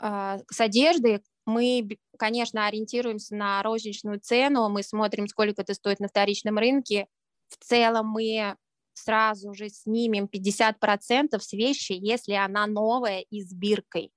э, 0.02 0.38
с 0.50 0.62
одеждой 0.62 1.22
мы, 1.48 1.98
конечно, 2.20 2.68
ориентируемся 2.68 3.36
на 3.36 3.64
розничную 3.64 4.20
цену, 4.20 4.68
мы 4.70 4.84
смотрим, 4.84 5.28
сколько 5.28 5.62
это 5.62 5.74
стоит 5.74 6.00
на 6.00 6.10
вторичном 6.10 6.58
рынке. 6.58 7.08
В 7.48 7.56
целом 7.64 8.08
мы 8.08 8.58
сразу 8.94 9.54
же 9.54 9.70
снимем 9.70 10.26
50% 10.26 11.40
с 11.40 11.54
вещи, 11.54 11.94
если 11.94 12.34
она 12.34 12.68
новая 12.68 13.22
и 13.22 13.42
с 13.42 13.54
биркой. 13.54 14.12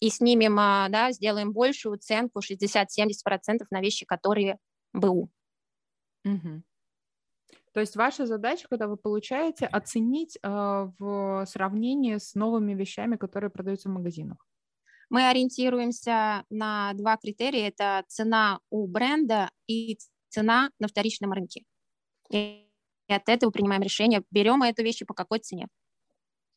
И 0.00 0.10
снимем, 0.10 0.58
а, 0.58 0.88
да, 0.88 1.12
сделаем 1.12 1.52
большую 1.52 1.94
оценку 1.94 2.40
60-70% 2.40 3.64
на 3.70 3.80
вещи, 3.80 4.04
которые 4.04 4.58
БУ. 4.92 5.30
Угу. 6.24 6.62
То 7.72 7.80
есть 7.80 7.94
ваша 7.94 8.26
задача, 8.26 8.66
когда 8.68 8.88
вы 8.88 8.96
получаете, 8.96 9.66
оценить 9.66 10.38
э, 10.42 10.48
в 10.98 11.44
сравнении 11.46 12.16
с 12.16 12.34
новыми 12.34 12.74
вещами, 12.74 13.16
которые 13.16 13.50
продаются 13.50 13.88
в 13.88 13.92
магазинах. 13.92 14.44
Мы 15.12 15.28
ориентируемся 15.28 16.44
на 16.48 16.94
два 16.94 17.18
критерия. 17.18 17.68
Это 17.68 18.02
цена 18.08 18.60
у 18.70 18.86
бренда 18.86 19.50
и 19.66 19.98
цена 20.30 20.70
на 20.78 20.88
вторичном 20.88 21.34
рынке. 21.34 21.64
И 22.30 22.66
от 23.08 23.28
этого 23.28 23.50
принимаем 23.50 23.82
решение, 23.82 24.22
берем 24.30 24.60
мы 24.60 24.68
эту 24.68 24.82
вещь 24.82 25.02
и 25.02 25.04
по 25.04 25.12
какой 25.12 25.40
цене. 25.40 25.68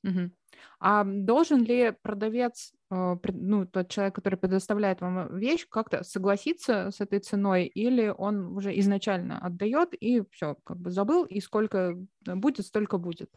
Угу. 0.05 0.31
А 0.79 1.03
должен 1.03 1.65
ли 1.65 1.91
продавец, 2.01 2.71
э, 2.91 3.15
ну, 3.33 3.65
тот 3.65 3.89
человек, 3.89 4.15
который 4.15 4.39
предоставляет 4.39 5.01
вам 5.01 5.37
вещь, 5.37 5.67
как-то 5.67 6.05
согласиться 6.05 6.91
с 6.91 7.01
этой 7.01 7.19
ценой, 7.19 7.65
или 7.65 8.07
он 8.07 8.55
уже 8.55 8.79
изначально 8.79 9.37
отдает 9.37 9.93
и 9.99 10.23
все, 10.31 10.55
как 10.63 10.77
бы 10.77 10.91
забыл, 10.91 11.25
и 11.25 11.41
сколько 11.41 11.97
будет, 12.21 12.65
столько 12.65 12.99
будет? 12.99 13.29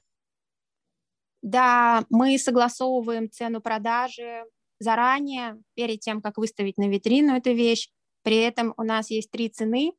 Да, 1.43 2.05
мы 2.09 2.39
согласовываем 2.39 3.29
цену 3.29 3.61
продажи, 3.61 4.45
заранее, 4.79 5.61
перед 5.75 6.01
тем, 6.01 6.21
как 6.21 6.39
выставить 6.39 6.79
на 6.79 6.89
витрину 6.89 7.37
эту 7.37 7.53
вещь. 7.53 7.89
При 8.23 8.37
этом 8.37 8.75
у 8.77 8.83
нас 8.83 9.11
есть 9.11 9.31
три 9.31 9.49
цены. 9.49 9.93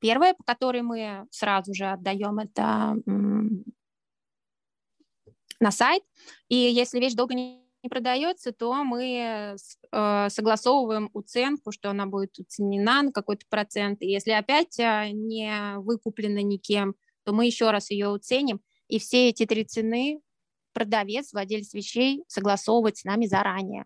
Первая, 0.00 0.34
по 0.34 0.42
которой 0.44 0.82
мы 0.82 1.26
сразу 1.30 1.74
же 1.74 1.86
отдаем 1.86 2.38
это 2.38 2.96
на 5.60 5.70
сайт. 5.70 6.02
И 6.48 6.56
если 6.56 6.98
вещь 6.98 7.14
долго 7.14 7.34
не 7.34 7.62
не 7.82 7.88
продается, 7.88 8.52
то 8.52 8.84
мы 8.84 9.56
э, 9.92 10.28
согласовываем 10.30 11.10
уценку, 11.12 11.72
что 11.72 11.90
она 11.90 12.06
будет 12.06 12.38
уценена 12.38 13.02
на 13.02 13.12
какой-то 13.12 13.44
процент. 13.48 14.02
И 14.02 14.06
если 14.06 14.30
опять 14.30 14.78
э, 14.78 15.10
не 15.12 15.74
выкуплена 15.78 16.42
никем, 16.42 16.94
то 17.24 17.32
мы 17.32 17.46
еще 17.46 17.70
раз 17.70 17.90
ее 17.90 18.08
уценим. 18.08 18.60
И 18.86 18.98
все 18.98 19.28
эти 19.30 19.46
три 19.46 19.64
цены 19.64 20.20
продавец, 20.72 21.32
владелец 21.32 21.74
вещей 21.74 22.22
согласовывает 22.28 22.98
с 22.98 23.04
нами 23.04 23.26
заранее. 23.26 23.84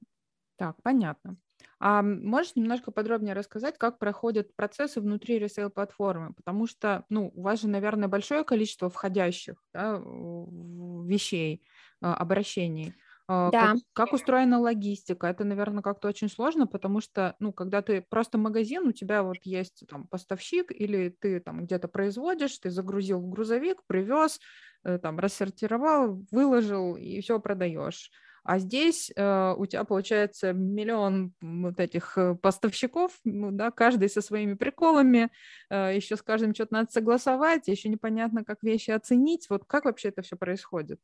Так, 0.56 0.76
понятно. 0.82 1.36
А 1.78 2.00
можешь 2.02 2.56
немножко 2.56 2.90
подробнее 2.90 3.34
рассказать, 3.34 3.76
как 3.76 3.98
проходят 3.98 4.54
процессы 4.56 5.00
внутри 5.00 5.38
ресейл-платформы? 5.38 6.32
Потому 6.34 6.66
что, 6.66 7.04
ну, 7.10 7.30
у 7.34 7.42
вас 7.42 7.60
же, 7.60 7.68
наверное, 7.68 8.08
большое 8.08 8.44
количество 8.44 8.88
входящих 8.88 9.62
да, 9.74 10.00
вещей, 10.02 11.62
а, 12.00 12.14
обращений. 12.14 12.94
А, 13.28 13.52
да. 13.52 13.74
Как, 13.74 13.80
как 13.92 14.12
устроена 14.14 14.58
логистика? 14.60 15.26
Это, 15.26 15.44
наверное, 15.44 15.82
как-то 15.82 16.08
очень 16.08 16.30
сложно, 16.30 16.66
потому 16.66 17.00
что, 17.00 17.34
ну, 17.40 17.52
когда 17.52 17.82
ты 17.82 18.00
просто 18.08 18.38
магазин, 18.38 18.86
у 18.86 18.92
тебя 18.92 19.22
вот 19.22 19.40
есть 19.44 19.84
там 19.88 20.06
поставщик, 20.06 20.70
или 20.72 21.10
ты 21.10 21.40
там 21.40 21.64
где-то 21.64 21.88
производишь, 21.88 22.58
ты 22.58 22.70
загрузил 22.70 23.20
в 23.20 23.28
грузовик, 23.28 23.82
привез, 23.86 24.40
э, 24.84 24.98
там 24.98 25.18
рассортировал, 25.18 26.22
выложил 26.30 26.96
и 26.96 27.20
все 27.20 27.40
продаешь. 27.40 28.10
А 28.48 28.60
здесь 28.60 29.10
э, 29.16 29.54
у 29.58 29.66
тебя 29.66 29.82
получается 29.82 30.52
миллион 30.52 31.34
вот 31.40 31.80
этих 31.80 32.16
э, 32.16 32.36
поставщиков, 32.36 33.18
ну, 33.24 33.50
да, 33.50 33.72
каждый 33.72 34.08
со 34.08 34.22
своими 34.22 34.54
приколами, 34.54 35.32
э, 35.68 35.96
еще 35.96 36.16
с 36.16 36.22
каждым 36.22 36.54
что-то 36.54 36.74
надо 36.74 36.92
согласовать, 36.92 37.66
еще 37.66 37.88
непонятно, 37.88 38.44
как 38.44 38.62
вещи 38.62 38.92
оценить. 38.92 39.50
Вот 39.50 39.64
как 39.66 39.84
вообще 39.84 40.10
это 40.10 40.22
все 40.22 40.36
происходит? 40.36 41.00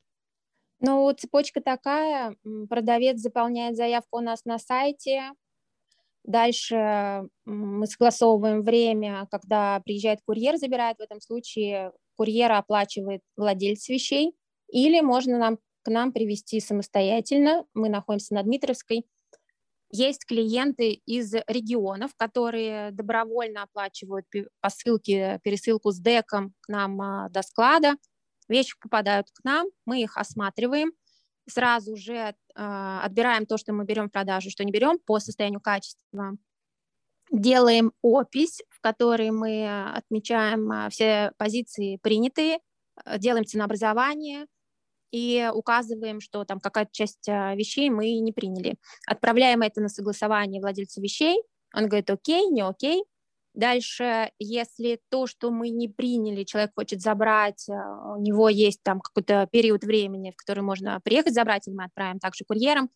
Ну, 0.78 1.12
цепочка 1.14 1.60
такая, 1.60 2.36
продавец 2.70 3.18
заполняет 3.18 3.76
заявку 3.76 4.18
у 4.18 4.20
нас 4.20 4.44
на 4.44 4.60
сайте, 4.60 5.32
дальше 6.22 7.28
мы 7.44 7.88
согласовываем 7.88 8.62
время, 8.62 9.26
когда 9.32 9.80
приезжает 9.84 10.20
курьер, 10.24 10.58
забирает, 10.58 10.98
в 10.98 11.02
этом 11.02 11.20
случае 11.20 11.90
курьера 12.14 12.58
оплачивает 12.58 13.22
владелец 13.36 13.88
вещей, 13.88 14.32
или 14.68 15.00
можно 15.00 15.38
нам 15.38 15.58
к 15.82 15.90
нам 15.90 16.12
привести 16.12 16.60
самостоятельно. 16.60 17.64
Мы 17.74 17.88
находимся 17.88 18.34
на 18.34 18.42
Дмитровской. 18.42 19.06
Есть 19.90 20.24
клиенты 20.24 20.92
из 20.92 21.34
регионов, 21.46 22.12
которые 22.16 22.92
добровольно 22.92 23.64
оплачивают 23.64 24.26
посылки, 24.60 25.38
пересылку 25.44 25.90
с 25.90 25.98
деком 25.98 26.54
к 26.62 26.68
нам 26.68 27.00
а, 27.02 27.28
до 27.28 27.42
склада. 27.42 27.96
Вещи 28.48 28.74
попадают 28.80 29.28
к 29.30 29.44
нам, 29.44 29.66
мы 29.84 30.02
их 30.02 30.16
осматриваем, 30.16 30.92
сразу 31.48 31.94
же 31.96 32.14
э, 32.14 32.34
отбираем 32.54 33.46
то, 33.46 33.56
что 33.56 33.72
мы 33.72 33.84
берем 33.84 34.08
в 34.08 34.12
продажу, 34.12 34.50
что 34.50 34.64
не 34.64 34.72
берем 34.72 34.98
по 34.98 35.20
состоянию 35.20 35.60
качества. 35.60 36.36
Делаем 37.30 37.92
опись, 38.02 38.62
в 38.68 38.80
которой 38.80 39.30
мы 39.30 39.92
отмечаем 39.94 40.90
все 40.90 41.32
позиции 41.38 41.98
принятые, 42.02 42.58
делаем 43.16 43.46
ценообразование, 43.46 44.46
и 45.12 45.48
указываем, 45.54 46.20
что 46.20 46.44
там 46.44 46.58
какая-то 46.58 46.90
часть 46.92 47.28
а, 47.28 47.54
вещей 47.54 47.90
мы 47.90 48.18
не 48.18 48.32
приняли. 48.32 48.76
Отправляем 49.06 49.62
это 49.62 49.80
на 49.80 49.88
согласование 49.88 50.60
владельцу 50.60 51.00
вещей, 51.00 51.40
он 51.74 51.86
говорит 51.86 52.10
окей, 52.10 52.46
не 52.48 52.62
окей. 52.62 53.04
Дальше, 53.54 54.30
если 54.38 54.98
то, 55.10 55.26
что 55.26 55.50
мы 55.50 55.68
не 55.68 55.86
приняли, 55.86 56.44
человек 56.44 56.72
хочет 56.74 57.02
забрать, 57.02 57.68
а, 57.68 58.16
у 58.16 58.20
него 58.20 58.48
есть 58.48 58.82
там 58.82 59.00
какой-то 59.00 59.46
период 59.52 59.84
времени, 59.84 60.32
в 60.32 60.36
который 60.36 60.62
можно 60.62 60.98
приехать 61.04 61.34
забрать, 61.34 61.68
или 61.68 61.74
мы 61.74 61.84
отправим 61.84 62.18
также 62.18 62.44
курьером, 62.44 62.90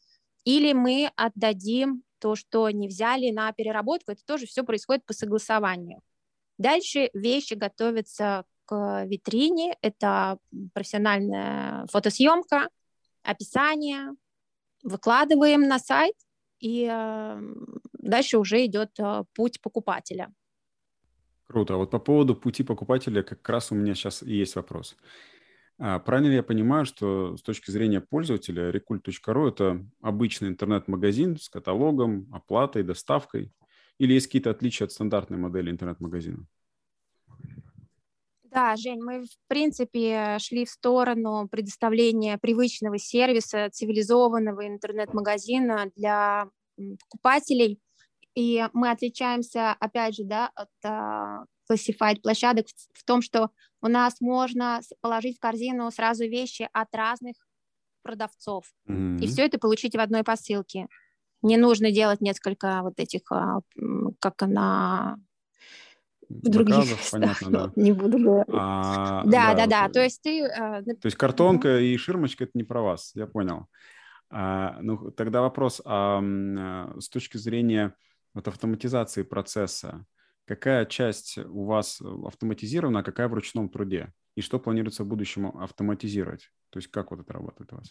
или 0.44 0.72
мы 0.72 1.10
отдадим 1.16 2.02
то, 2.18 2.34
что 2.34 2.70
не 2.70 2.88
взяли 2.88 3.30
на 3.30 3.52
переработку, 3.52 4.12
это 4.12 4.22
тоже 4.26 4.46
все 4.46 4.64
происходит 4.64 5.04
по 5.04 5.12
согласованию. 5.12 6.00
Дальше 6.56 7.10
вещи 7.12 7.52
готовятся 7.52 8.46
к 8.66 9.04
витрине. 9.06 9.76
Это 9.80 10.38
профессиональная 10.74 11.86
фотосъемка, 11.86 12.68
описание. 13.22 14.14
Выкладываем 14.82 15.62
на 15.62 15.78
сайт, 15.78 16.14
и 16.60 16.88
э, 16.90 17.40
дальше 17.94 18.38
уже 18.38 18.64
идет 18.66 18.90
э, 18.98 19.24
путь 19.34 19.60
покупателя. 19.60 20.32
Круто. 21.46 21.74
А 21.74 21.76
вот 21.76 21.90
по 21.90 21.98
поводу 21.98 22.34
пути 22.34 22.62
покупателя 22.62 23.22
как 23.22 23.48
раз 23.48 23.72
у 23.72 23.74
меня 23.74 23.94
сейчас 23.94 24.22
и 24.22 24.34
есть 24.34 24.56
вопрос. 24.56 24.96
А, 25.78 25.98
правильно 25.98 26.28
ли 26.28 26.36
я 26.36 26.42
понимаю, 26.42 26.86
что 26.86 27.36
с 27.36 27.42
точки 27.42 27.70
зрения 27.70 28.00
пользователя 28.00 28.70
recult.ru 28.70 29.48
это 29.48 29.86
обычный 30.00 30.48
интернет-магазин 30.48 31.36
с 31.36 31.48
каталогом, 31.48 32.28
оплатой, 32.32 32.82
доставкой? 32.82 33.52
Или 33.98 34.14
есть 34.14 34.26
какие-то 34.26 34.50
отличия 34.50 34.86
от 34.86 34.92
стандартной 34.92 35.38
модели 35.38 35.70
интернет-магазина? 35.70 36.46
Да, 38.56 38.74
Жень, 38.74 39.02
мы, 39.02 39.24
в 39.24 39.48
принципе, 39.48 40.38
шли 40.40 40.64
в 40.64 40.70
сторону 40.70 41.46
предоставления 41.46 42.38
привычного 42.38 42.96
сервиса, 42.98 43.68
цивилизованного 43.70 44.66
интернет-магазина 44.66 45.90
для 45.94 46.48
покупателей. 47.00 47.78
И 48.34 48.66
мы 48.72 48.90
отличаемся, 48.90 49.72
опять 49.72 50.14
же, 50.14 50.24
да, 50.24 50.50
от 50.54 50.70
uh, 50.86 51.44
classified 51.70 52.22
площадок 52.22 52.66
в, 52.68 52.98
в 52.98 53.04
том, 53.04 53.20
что 53.20 53.50
у 53.82 53.88
нас 53.88 54.22
можно 54.22 54.80
положить 55.02 55.36
в 55.36 55.40
корзину 55.40 55.90
сразу 55.90 56.24
вещи 56.24 56.66
от 56.72 56.94
разных 56.94 57.36
продавцов. 58.00 58.64
Mm-hmm. 58.88 59.18
И 59.18 59.26
все 59.26 59.44
это 59.44 59.58
получить 59.58 59.94
в 59.94 60.00
одной 60.00 60.24
посылке. 60.24 60.86
Не 61.42 61.58
нужно 61.58 61.90
делать 61.90 62.22
несколько 62.22 62.80
вот 62.82 62.94
этих, 62.96 63.30
а, 63.30 63.60
как 64.18 64.40
на 64.40 65.18
в 66.28 66.48
других 66.48 66.76
местах, 66.76 67.10
понятно, 67.10 67.50
да. 67.50 67.72
не 67.76 67.92
буду 67.92 68.18
говорить. 68.18 68.46
А, 68.52 69.22
да, 69.24 69.54
да, 69.54 69.66
да, 69.66 69.66
да, 69.66 69.88
то 69.88 70.02
есть 70.02 70.22
ты... 70.22 70.44
А, 70.46 70.82
то 70.82 70.96
есть 71.04 71.16
картонка 71.16 71.78
и 71.78 71.96
ширмочка– 71.96 72.44
это 72.44 72.52
не 72.54 72.64
про 72.64 72.82
вас, 72.82 73.12
я 73.14 73.26
понял. 73.26 73.66
А, 74.30 74.78
ну, 74.80 75.10
тогда 75.10 75.40
вопрос, 75.40 75.80
а, 75.84 76.20
а, 76.20 76.94
с 76.98 77.08
точки 77.08 77.36
зрения 77.36 77.94
вот 78.34 78.48
автоматизации 78.48 79.22
процесса, 79.22 80.04
какая 80.46 80.84
часть 80.86 81.38
у 81.38 81.64
вас 81.64 82.00
автоматизирована, 82.00 83.00
а 83.00 83.04
какая 83.04 83.28
в 83.28 83.34
ручном 83.34 83.68
труде? 83.68 84.12
И 84.34 84.40
что 84.40 84.58
планируется 84.58 85.04
в 85.04 85.06
будущем 85.06 85.46
автоматизировать? 85.46 86.50
То 86.70 86.78
есть 86.78 86.90
как 86.90 87.10
вот 87.10 87.20
это 87.20 87.32
работает 87.32 87.72
у 87.72 87.76
вас? 87.76 87.88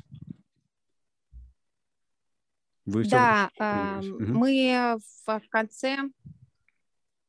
Вы 2.85 3.05
да, 3.05 3.49
э, 3.59 4.01
мы 4.01 4.97
в 5.25 5.41
конце 5.49 5.97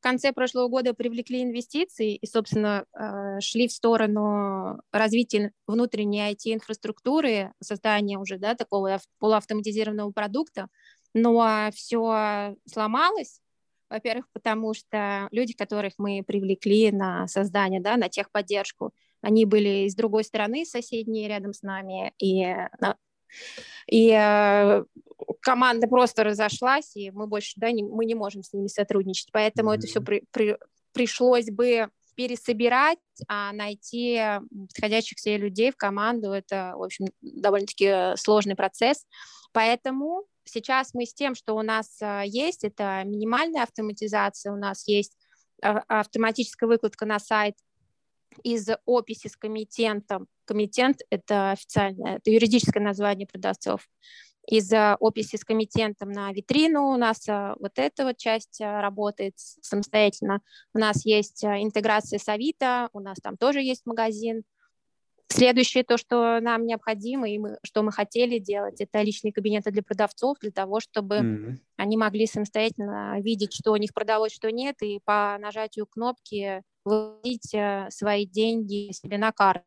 конце 0.07 0.31
прошлого 0.31 0.69
года 0.69 0.93
привлекли 0.93 1.43
инвестиции 1.43 2.15
и, 2.15 2.25
собственно, 2.25 2.85
э, 2.93 3.41
шли 3.41 3.67
в 3.67 3.73
сторону 3.73 4.79
развития 4.93 5.51
внутренней 5.67 6.31
IT-инфраструктуры, 6.31 7.51
создания 7.61 8.17
уже 8.17 8.37
да, 8.37 8.55
такого 8.55 8.99
полуавтоматизированного 9.19 10.11
продукта, 10.11 10.67
но 11.13 11.69
все 11.73 12.55
сломалось, 12.65 13.41
во-первых, 13.89 14.27
потому 14.31 14.73
что 14.73 15.27
люди, 15.31 15.53
которых 15.53 15.93
мы 15.97 16.23
привлекли 16.25 16.91
на 16.91 17.27
создание, 17.27 17.81
да, 17.81 17.97
на 17.97 18.07
техподдержку, 18.07 18.93
они 19.21 19.43
были 19.43 19.87
из 19.87 19.95
другой 19.95 20.23
стороны, 20.23 20.65
соседние 20.65 21.27
рядом 21.27 21.53
с 21.53 21.63
нами, 21.63 22.13
и 22.17 22.45
и 23.87 24.11
э, 24.11 24.83
команда 25.41 25.87
просто 25.87 26.23
разошлась, 26.23 26.95
и 26.95 27.11
мы 27.11 27.27
больше, 27.27 27.53
да, 27.57 27.71
не, 27.71 27.83
мы 27.83 28.05
не 28.05 28.15
можем 28.15 28.43
с 28.43 28.53
ними 28.53 28.67
сотрудничать, 28.67 29.29
поэтому 29.31 29.71
mm-hmm. 29.71 29.77
это 29.77 29.87
все 29.87 30.01
при, 30.01 30.23
при, 30.31 30.57
пришлось 30.93 31.47
бы 31.47 31.89
пересобирать, 32.15 32.97
а 33.27 33.53
найти 33.53 34.19
подходящих 34.49 35.19
себе 35.19 35.37
людей 35.37 35.71
в 35.71 35.77
команду, 35.77 36.31
это, 36.31 36.73
в 36.75 36.83
общем, 36.83 37.05
довольно-таки 37.21 38.17
сложный 38.17 38.55
процесс, 38.55 39.05
поэтому 39.53 40.25
сейчас 40.43 40.93
мы 40.93 41.05
с 41.05 41.13
тем, 41.13 41.35
что 41.35 41.55
у 41.55 41.61
нас 41.61 42.01
э, 42.01 42.23
есть, 42.25 42.63
это 42.63 43.03
минимальная 43.05 43.63
автоматизация, 43.63 44.51
у 44.51 44.57
нас 44.57 44.87
есть 44.87 45.17
а, 45.61 45.83
автоматическая 45.87 46.67
выкладка 46.67 47.05
на 47.05 47.19
сайт 47.19 47.55
из 48.43 48.67
описи 48.85 49.27
с 49.27 49.35
комитентом. 49.35 50.27
Комитент— 50.45 50.99
это 51.09 51.51
официальное, 51.51 52.17
это 52.17 52.31
юридическое 52.31 52.81
название 52.81 53.27
продавцов. 53.27 53.87
Из 54.47 54.71
описи 54.99 55.35
с 55.35 55.43
комитентом 55.43 56.09
на 56.09 56.31
витрину 56.31 56.93
у 56.93 56.95
нас 56.95 57.27
а, 57.27 57.55
вот 57.59 57.73
эта 57.75 58.05
вот 58.05 58.17
часть 58.17 58.61
а, 58.61 58.81
работает 58.81 59.33
самостоятельно. 59.37 60.39
У 60.73 60.79
нас 60.79 61.05
есть 61.05 61.43
интеграция 61.43 62.17
с 62.17 62.29
Авито, 62.29 62.89
у 62.93 63.01
нас 63.01 63.17
там 63.21 63.35
тоже 63.35 63.61
есть 63.61 63.85
магазин. 63.85 64.43
Следующее, 65.29 65.83
то, 65.83 65.97
что 65.97 66.39
нам 66.39 66.65
необходимо 66.65 67.29
и 67.29 67.37
мы, 67.37 67.57
что 67.61 67.83
мы 67.83 67.91
хотели 67.91 68.39
делать, 68.39 68.79
это 68.79 69.01
личные 69.01 69.33
кабинеты 69.33 69.71
для 69.71 69.83
продавцов, 69.83 70.37
для 70.39 70.51
того, 70.51 70.79
чтобы 70.79 71.15
mm-hmm. 71.17 71.57
они 71.75 71.97
могли 71.97 72.25
самостоятельно 72.25 73.19
видеть, 73.19 73.53
что 73.53 73.73
у 73.73 73.75
них 73.75 73.93
продалось, 73.93 74.31
что 74.31 74.49
нет, 74.49 74.81
и 74.81 75.01
по 75.03 75.37
нажатию 75.41 75.85
кнопки 75.85 76.63
выводить 76.87 77.53
э, 77.53 77.87
свои 77.89 78.25
деньги 78.25 78.91
себе 78.91 79.17
на 79.17 79.31
карту. 79.31 79.65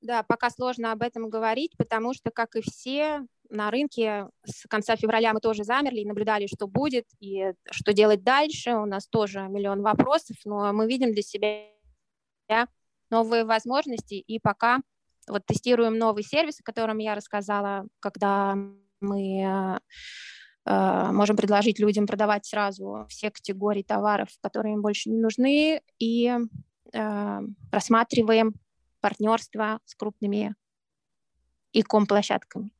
Да, 0.00 0.22
пока 0.22 0.50
сложно 0.50 0.92
об 0.92 1.02
этом 1.02 1.30
говорить, 1.30 1.72
потому 1.78 2.12
что, 2.12 2.30
как 2.30 2.56
и 2.56 2.60
все, 2.60 3.26
на 3.48 3.70
рынке 3.70 4.28
с 4.44 4.66
конца 4.68 4.96
февраля 4.96 5.32
мы 5.32 5.40
тоже 5.40 5.64
замерли 5.64 6.00
и 6.00 6.06
наблюдали, 6.06 6.46
что 6.46 6.66
будет 6.66 7.06
и 7.20 7.52
что 7.70 7.92
делать 7.92 8.22
дальше. 8.22 8.74
У 8.74 8.84
нас 8.84 9.06
тоже 9.06 9.40
миллион 9.48 9.82
вопросов, 9.82 10.36
но 10.44 10.72
мы 10.72 10.86
видим 10.86 11.12
для 11.12 11.22
себя 11.22 11.68
новые 13.10 13.44
возможности 13.44 14.14
и 14.14 14.38
пока 14.38 14.80
вот 15.28 15.46
тестируем 15.46 15.96
новый 15.96 16.22
сервис, 16.22 16.60
о 16.60 16.64
котором 16.64 16.98
я 16.98 17.14
рассказала, 17.14 17.86
когда 18.00 18.56
мы 19.00 19.42
э, 19.42 19.78
можем 20.66 21.36
предложить 21.36 21.78
людям 21.78 22.06
продавать 22.06 22.46
сразу 22.46 23.06
все 23.08 23.30
категории 23.30 23.82
товаров, 23.82 24.28
которые 24.40 24.74
им 24.74 24.82
больше 24.82 25.10
не 25.10 25.18
нужны, 25.18 25.82
и 25.98 26.32
э, 26.92 27.40
рассматриваем 27.70 28.54
партнерство 29.00 29.80
с 29.84 29.94
крупными 29.94 30.54
e-ком-площадками. 31.74 32.70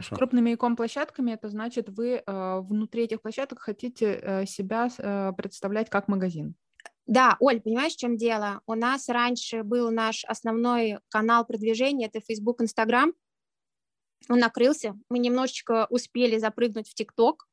С 0.00 0.08
крупными 0.08 0.50
e-ком-площадками 0.50 1.32
это 1.32 1.48
значит, 1.48 1.88
вы 1.88 2.22
э, 2.24 2.60
внутри 2.60 3.04
этих 3.04 3.22
площадок 3.22 3.60
хотите 3.60 4.20
э, 4.20 4.46
себя 4.46 4.88
э, 4.98 5.32
представлять 5.36 5.90
как 5.90 6.08
магазин. 6.08 6.54
Да, 7.06 7.36
Оль, 7.40 7.60
понимаешь, 7.60 7.94
в 7.94 7.98
чем 7.98 8.16
дело? 8.16 8.60
У 8.66 8.74
нас 8.74 9.08
раньше 9.08 9.62
был 9.62 9.90
наш 9.90 10.24
основной 10.24 10.98
канал 11.08 11.46
продвижения, 11.46 12.06
это 12.06 12.20
Facebook, 12.20 12.60
Instagram, 12.60 13.14
он 14.28 14.38
накрылся. 14.38 14.98
Мы 15.08 15.18
немножечко 15.18 15.86
успели 15.90 16.38
запрыгнуть 16.38 16.88
в 16.88 16.94
ТикТок, 16.94 17.48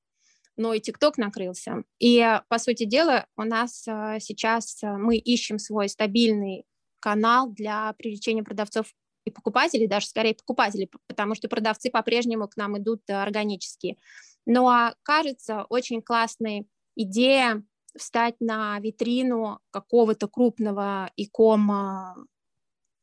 но 0.57 0.73
и 0.73 0.79
ТикТок 0.79 1.17
накрылся. 1.17 1.83
И, 1.99 2.23
по 2.47 2.57
сути 2.59 2.85
дела, 2.85 3.27
у 3.35 3.43
нас 3.43 3.87
э, 3.87 4.17
сейчас 4.19 4.81
э, 4.83 4.97
мы 4.97 5.17
ищем 5.17 5.59
свой 5.59 5.89
стабильный 5.89 6.65
канал 6.99 7.49
для 7.49 7.93
привлечения 7.93 8.43
продавцов 8.43 8.87
и 9.25 9.31
покупателей, 9.31 9.87
даже 9.87 10.07
скорее 10.07 10.35
покупателей, 10.35 10.89
потому 11.07 11.35
что 11.35 11.49
продавцы 11.49 11.89
по-прежнему 11.89 12.47
к 12.47 12.57
нам 12.57 12.77
идут 12.77 13.01
органически. 13.09 13.97
Но 14.45 14.67
а, 14.69 14.95
кажется 15.03 15.65
очень 15.69 16.01
классной 16.01 16.67
идея 16.95 17.63
встать 17.97 18.35
на 18.39 18.79
витрину 18.79 19.59
какого-то 19.71 20.27
крупного 20.27 21.11
иком, 21.15 22.27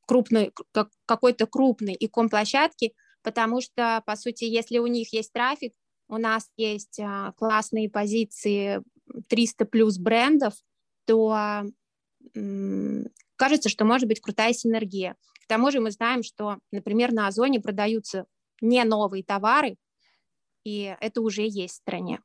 крупной, 0.06 0.52
какой-то 1.06 1.46
крупной 1.46 1.94
иком 1.94 2.28
площадки, 2.28 2.94
потому 3.22 3.60
что, 3.60 4.02
по 4.06 4.16
сути, 4.16 4.44
если 4.44 4.78
у 4.78 4.86
них 4.86 5.12
есть 5.12 5.32
трафик, 5.32 5.74
у 6.08 6.18
нас 6.18 6.50
есть 6.56 7.00
а, 7.00 7.32
классные 7.32 7.88
позиции 7.88 8.82
300 9.28 9.64
плюс 9.64 9.98
брендов, 9.98 10.54
то 11.06 11.64
кажется, 13.36 13.68
что 13.68 13.84
может 13.84 14.08
быть 14.08 14.20
крутая 14.20 14.52
синергия. 14.52 15.16
К 15.42 15.48
тому 15.48 15.70
же 15.70 15.80
мы 15.80 15.90
знаем, 15.90 16.22
что, 16.22 16.58
например, 16.70 17.12
на 17.12 17.26
Озоне 17.26 17.60
продаются 17.60 18.26
не 18.60 18.84
новые 18.84 19.24
товары, 19.24 19.76
и 20.64 20.96
это 21.00 21.20
уже 21.20 21.42
есть 21.42 21.74
в 21.74 21.78
стране. 21.78 22.20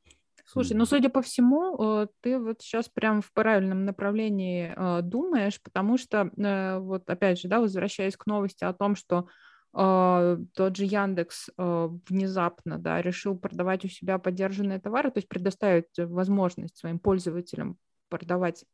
Слушай, 0.50 0.74
ну, 0.74 0.86
судя 0.86 1.10
по 1.10 1.20
всему, 1.20 1.76
э, 1.76 2.06
ты 2.20 2.38
вот 2.38 2.62
сейчас 2.62 2.88
прям 2.88 3.20
в 3.20 3.32
правильном 3.34 3.84
направлении 3.84 4.72
э, 4.74 5.02
думаешь, 5.02 5.60
потому 5.60 5.98
что, 5.98 6.30
э, 6.38 6.78
вот 6.78 7.10
опять 7.10 7.38
же, 7.38 7.48
да, 7.48 7.60
возвращаясь 7.60 8.16
к 8.16 8.24
новости 8.24 8.64
о 8.64 8.72
том, 8.72 8.96
что 8.96 9.26
тот 9.72 10.76
же 10.76 10.84
Яндекс 10.84 11.50
внезапно, 11.56 12.78
да, 12.78 13.02
решил 13.02 13.38
продавать 13.38 13.84
у 13.84 13.88
себя 13.88 14.18
поддержанные 14.18 14.80
товары, 14.80 15.10
то 15.10 15.18
есть 15.18 15.28
предоставить 15.28 15.86
возможность 15.96 16.76
своим 16.78 16.98
пользователям 16.98 17.76
продавать 18.08 18.64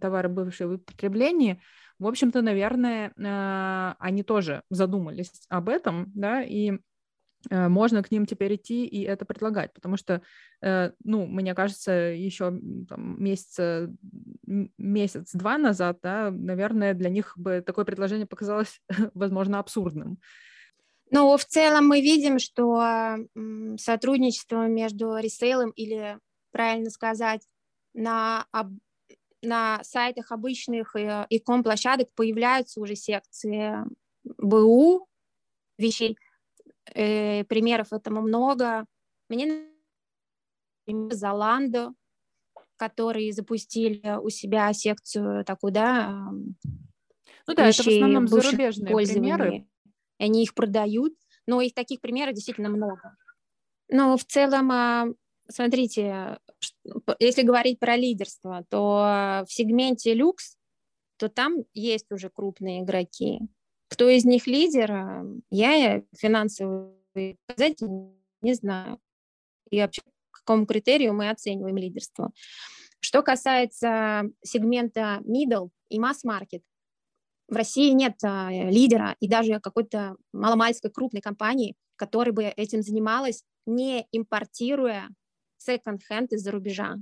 товары 0.00 0.28
бывшие 0.28 0.66
в 0.66 0.72
употреблении, 0.72 1.60
в 1.98 2.06
общем-то, 2.06 2.42
наверное, 2.42 3.12
они 3.98 4.22
тоже 4.22 4.62
задумались 4.70 5.30
об 5.48 5.68
этом, 5.68 6.10
да, 6.14 6.42
и 6.42 6.72
Э, 6.72 6.97
можно 7.50 8.02
к 8.02 8.10
ним 8.10 8.26
теперь 8.26 8.56
идти 8.56 8.86
и 8.86 9.02
это 9.02 9.24
предлагать, 9.24 9.72
потому 9.72 9.96
что, 9.96 10.22
э, 10.60 10.90
ну, 11.04 11.26
мне 11.26 11.54
кажется, 11.54 11.92
еще 11.92 12.52
там, 12.88 13.22
месяца, 13.22 13.94
месяц-два 14.44 15.58
назад, 15.58 16.00
да, 16.02 16.30
наверное, 16.30 16.94
для 16.94 17.10
них 17.10 17.34
бы 17.36 17.62
такое 17.64 17.84
предложение 17.84 18.26
показалось, 18.26 18.80
возможно, 19.14 19.58
абсурдным. 19.58 20.18
Ну, 21.10 21.36
в 21.36 21.44
целом 21.44 21.88
мы 21.88 22.00
видим, 22.00 22.38
что 22.38 23.16
сотрудничество 23.78 24.66
между 24.66 25.16
ресейлом 25.16 25.70
или, 25.70 26.18
правильно 26.50 26.90
сказать, 26.90 27.42
на, 27.94 28.46
на 29.42 29.82
сайтах 29.82 30.32
обычных 30.32 30.94
икон 31.30 31.62
площадок 31.62 32.08
появляются 32.14 32.80
уже 32.80 32.94
секции 32.94 33.74
БУ 34.24 35.08
вещей, 35.78 36.18
э, 36.94 37.44
примеров 37.44 37.92
этому 37.92 38.22
много. 38.22 38.84
Мне 39.28 39.68
например, 40.86 41.14
Золандо, 41.14 41.92
которые 42.76 43.32
запустили 43.32 44.18
у 44.18 44.30
себя 44.30 44.72
секцию 44.72 45.44
такую, 45.44 45.72
да, 45.72 46.30
ну 47.46 47.54
да, 47.54 47.68
это 47.68 47.82
в 47.82 47.86
основном 47.86 48.28
зарубежные 48.28 48.94
примеры. 48.94 49.66
Они 50.18 50.42
их 50.42 50.54
продают, 50.54 51.14
но 51.46 51.60
их 51.60 51.74
таких 51.74 52.00
примеров 52.00 52.34
действительно 52.34 52.68
много. 52.68 53.16
Но 53.88 54.16
в 54.16 54.24
целом, 54.24 54.70
а, 54.70 55.06
смотрите, 55.48 56.38
если 57.18 57.42
говорить 57.42 57.78
про 57.78 57.96
лидерство, 57.96 58.64
то 58.68 59.44
в 59.46 59.52
сегменте 59.52 60.12
люкс, 60.12 60.56
то 61.16 61.28
там 61.28 61.64
есть 61.72 62.10
уже 62.10 62.28
крупные 62.28 62.82
игроки. 62.82 63.40
Кто 63.88 64.08
из 64.08 64.24
них 64.24 64.46
лидер, 64.46 64.92
а, 64.92 65.24
я 65.50 66.02
финансовые 66.16 66.94
показатели 67.46 68.18
не 68.40 68.54
знаю. 68.54 69.00
И 69.70 69.80
вообще, 69.80 70.02
по 70.02 70.38
какому 70.38 70.66
критерию 70.66 71.14
мы 71.14 71.30
оцениваем 71.30 71.76
лидерство. 71.76 72.30
Что 73.00 73.22
касается 73.22 74.24
сегмента 74.42 75.20
middle 75.24 75.70
и 75.88 75.98
масс-маркет, 75.98 76.62
в 77.48 77.54
России 77.54 77.90
нет 77.90 78.16
а, 78.22 78.50
лидера 78.50 79.16
и 79.20 79.28
даже 79.28 79.60
какой-то 79.60 80.16
маломальской 80.32 80.90
крупной 80.90 81.22
компании, 81.22 81.76
которая 81.96 82.32
бы 82.32 82.44
этим 82.44 82.82
занималась, 82.82 83.42
не 83.66 84.06
импортируя 84.12 85.08
секонд-хенд 85.56 86.32
из-за 86.32 86.50
рубежа. 86.50 86.96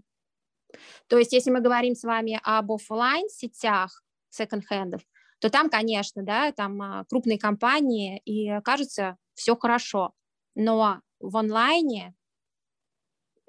То 1.09 1.19
есть, 1.19 1.33
если 1.33 1.51
мы 1.51 1.61
говорим 1.61 1.95
с 1.95 2.03
вами 2.03 2.41
об 2.43 2.73
офлайн 2.73 3.29
сетях 3.29 4.03
секонд-хендов, 4.31 5.03
то 5.39 5.51
там, 5.51 5.69
конечно, 5.71 6.23
да, 6.23 6.53
там 6.53 6.81
а, 6.83 7.05
крупные 7.09 7.39
компании, 7.39 8.21
и 8.25 8.61
кажется, 8.63 9.17
все 9.35 9.57
хорошо. 9.57 10.13
Но 10.55 11.01
в 11.21 11.37
онлайне, 11.37 12.15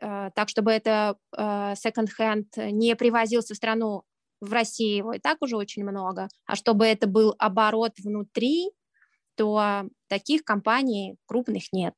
э, 0.02 0.32
так, 0.36 0.50
чтобы 0.50 0.72
это 0.72 1.18
э, 1.36 1.42
second-hand 1.74 2.72
не 2.72 2.96
привозился 2.96 3.54
в 3.54 3.58
страну, 3.58 4.04
в 4.40 4.54
России 4.54 4.98
его 4.98 5.14
и 5.14 5.20
так 5.20 5.38
уже 5.42 5.58
очень 5.58 5.84
много, 5.84 6.30
а 6.46 6.56
чтобы 6.56 6.86
это 6.86 7.08
был 7.08 7.36
оборот 7.40 7.94
внутри, 8.00 8.70
то 9.36 9.86
таких 10.08 10.44
компаний 10.44 11.18
крупных 11.26 11.72
нет. 11.72 11.94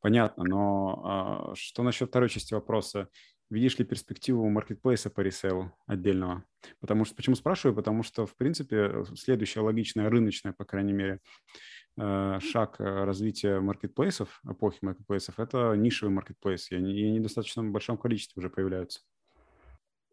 Понятно, 0.00 0.44
но 0.44 1.02
а, 1.04 1.54
что 1.54 1.82
насчет 1.82 2.08
второй 2.08 2.28
части 2.28 2.54
вопроса? 2.54 3.08
Видишь 3.52 3.78
ли 3.78 3.84
перспективу 3.84 4.48
маркетплейса 4.48 5.10
по 5.10 5.20
ресейлу 5.20 5.70
отдельного? 5.86 6.42
Потому 6.80 7.04
что, 7.04 7.14
почему 7.14 7.36
спрашиваю? 7.36 7.76
Потому 7.76 8.02
что, 8.02 8.24
в 8.24 8.34
принципе, 8.34 9.04
следующая 9.14 9.60
логичная, 9.60 10.08
рыночная, 10.08 10.54
по 10.54 10.64
крайней 10.64 10.94
мере, 10.94 11.20
э, 11.98 12.38
шаг 12.40 12.76
э, 12.80 13.04
развития 13.04 13.60
маркетплейсов, 13.60 14.40
эпохи 14.48 14.78
маркетплейсов, 14.80 15.38
это 15.38 15.74
нишевый 15.74 16.14
маркетплейс, 16.14 16.70
и 16.70 16.76
они, 16.76 16.98
и 16.98 17.04
они 17.04 17.20
в 17.20 17.24
достаточно 17.24 17.62
большом 17.62 17.98
количестве 17.98 18.40
уже 18.40 18.48
появляются. 18.48 19.00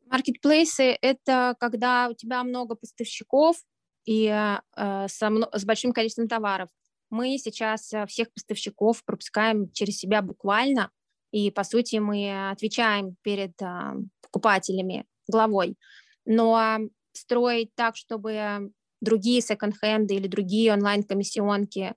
Маркетплейсы— 0.08 0.98
это 1.02 1.56
когда 1.62 2.10
у 2.10 2.14
тебя 2.16 2.44
много 2.44 2.76
поставщиков 2.76 3.56
и 4.04 4.26
э, 4.28 5.08
со, 5.08 5.32
с 5.54 5.64
большим 5.64 5.94
количеством 5.94 6.28
товаров. 6.28 6.68
Мы 7.10 7.38
сейчас 7.38 7.94
э, 7.94 8.06
всех 8.06 8.34
поставщиков 8.34 9.02
пропускаем 9.06 9.72
через 9.72 9.98
себя 9.98 10.22
буквально, 10.22 10.92
и, 11.32 11.52
по 11.52 11.64
сути, 11.64 11.98
мы 11.98 12.50
отвечаем 12.50 13.16
перед 13.22 13.62
а, 13.62 13.96
покупателями 14.22 15.06
главой. 15.28 15.78
Но 16.26 16.80
строить 17.14 17.74
так, 17.76 17.96
чтобы 17.96 18.72
другие 19.02 19.42
секонд-хенды 19.42 20.16
или 20.16 20.28
другие 20.28 20.74
онлайн-комиссионки 20.74 21.96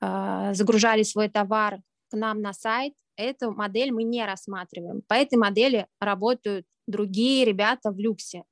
а, 0.00 0.54
загружали 0.54 1.02
свой 1.02 1.28
товар 1.28 1.80
к 2.10 2.16
нам 2.16 2.40
на 2.40 2.52
сайт, 2.52 2.94
эту 3.16 3.52
модель 3.52 3.92
мы 3.92 4.02
не 4.02 4.24
рассматриваем. 4.24 5.02
По 5.06 5.14
этой 5.14 5.38
модели 5.38 5.86
работают 6.00 6.66
другие 6.86 7.44
ребята 7.44 7.90
в 7.90 7.98
люксе. 7.98 8.44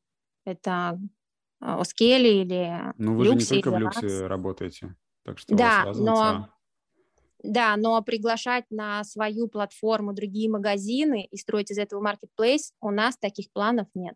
Это 0.44 0.98
Оскели 1.60 2.28
или 2.28 2.94
Ну, 2.98 3.16
вы 3.16 3.24
люксе, 3.24 3.46
же 3.46 3.56
не 3.56 3.62
только 3.62 3.76
в 3.76 3.80
люксе 3.80 4.26
работаете. 4.26 4.94
Так 5.24 5.38
что 5.38 5.56
да, 5.56 5.92
но 5.94 6.48
да, 7.42 7.76
но 7.76 8.02
приглашать 8.02 8.64
на 8.70 9.04
свою 9.04 9.48
платформу 9.48 10.12
другие 10.12 10.50
магазины 10.50 11.26
и 11.30 11.36
строить 11.36 11.70
из 11.70 11.78
этого 11.78 12.00
маркетплейс 12.00 12.72
у 12.80 12.90
нас 12.90 13.16
таких 13.16 13.50
планов 13.52 13.86
нет. 13.94 14.14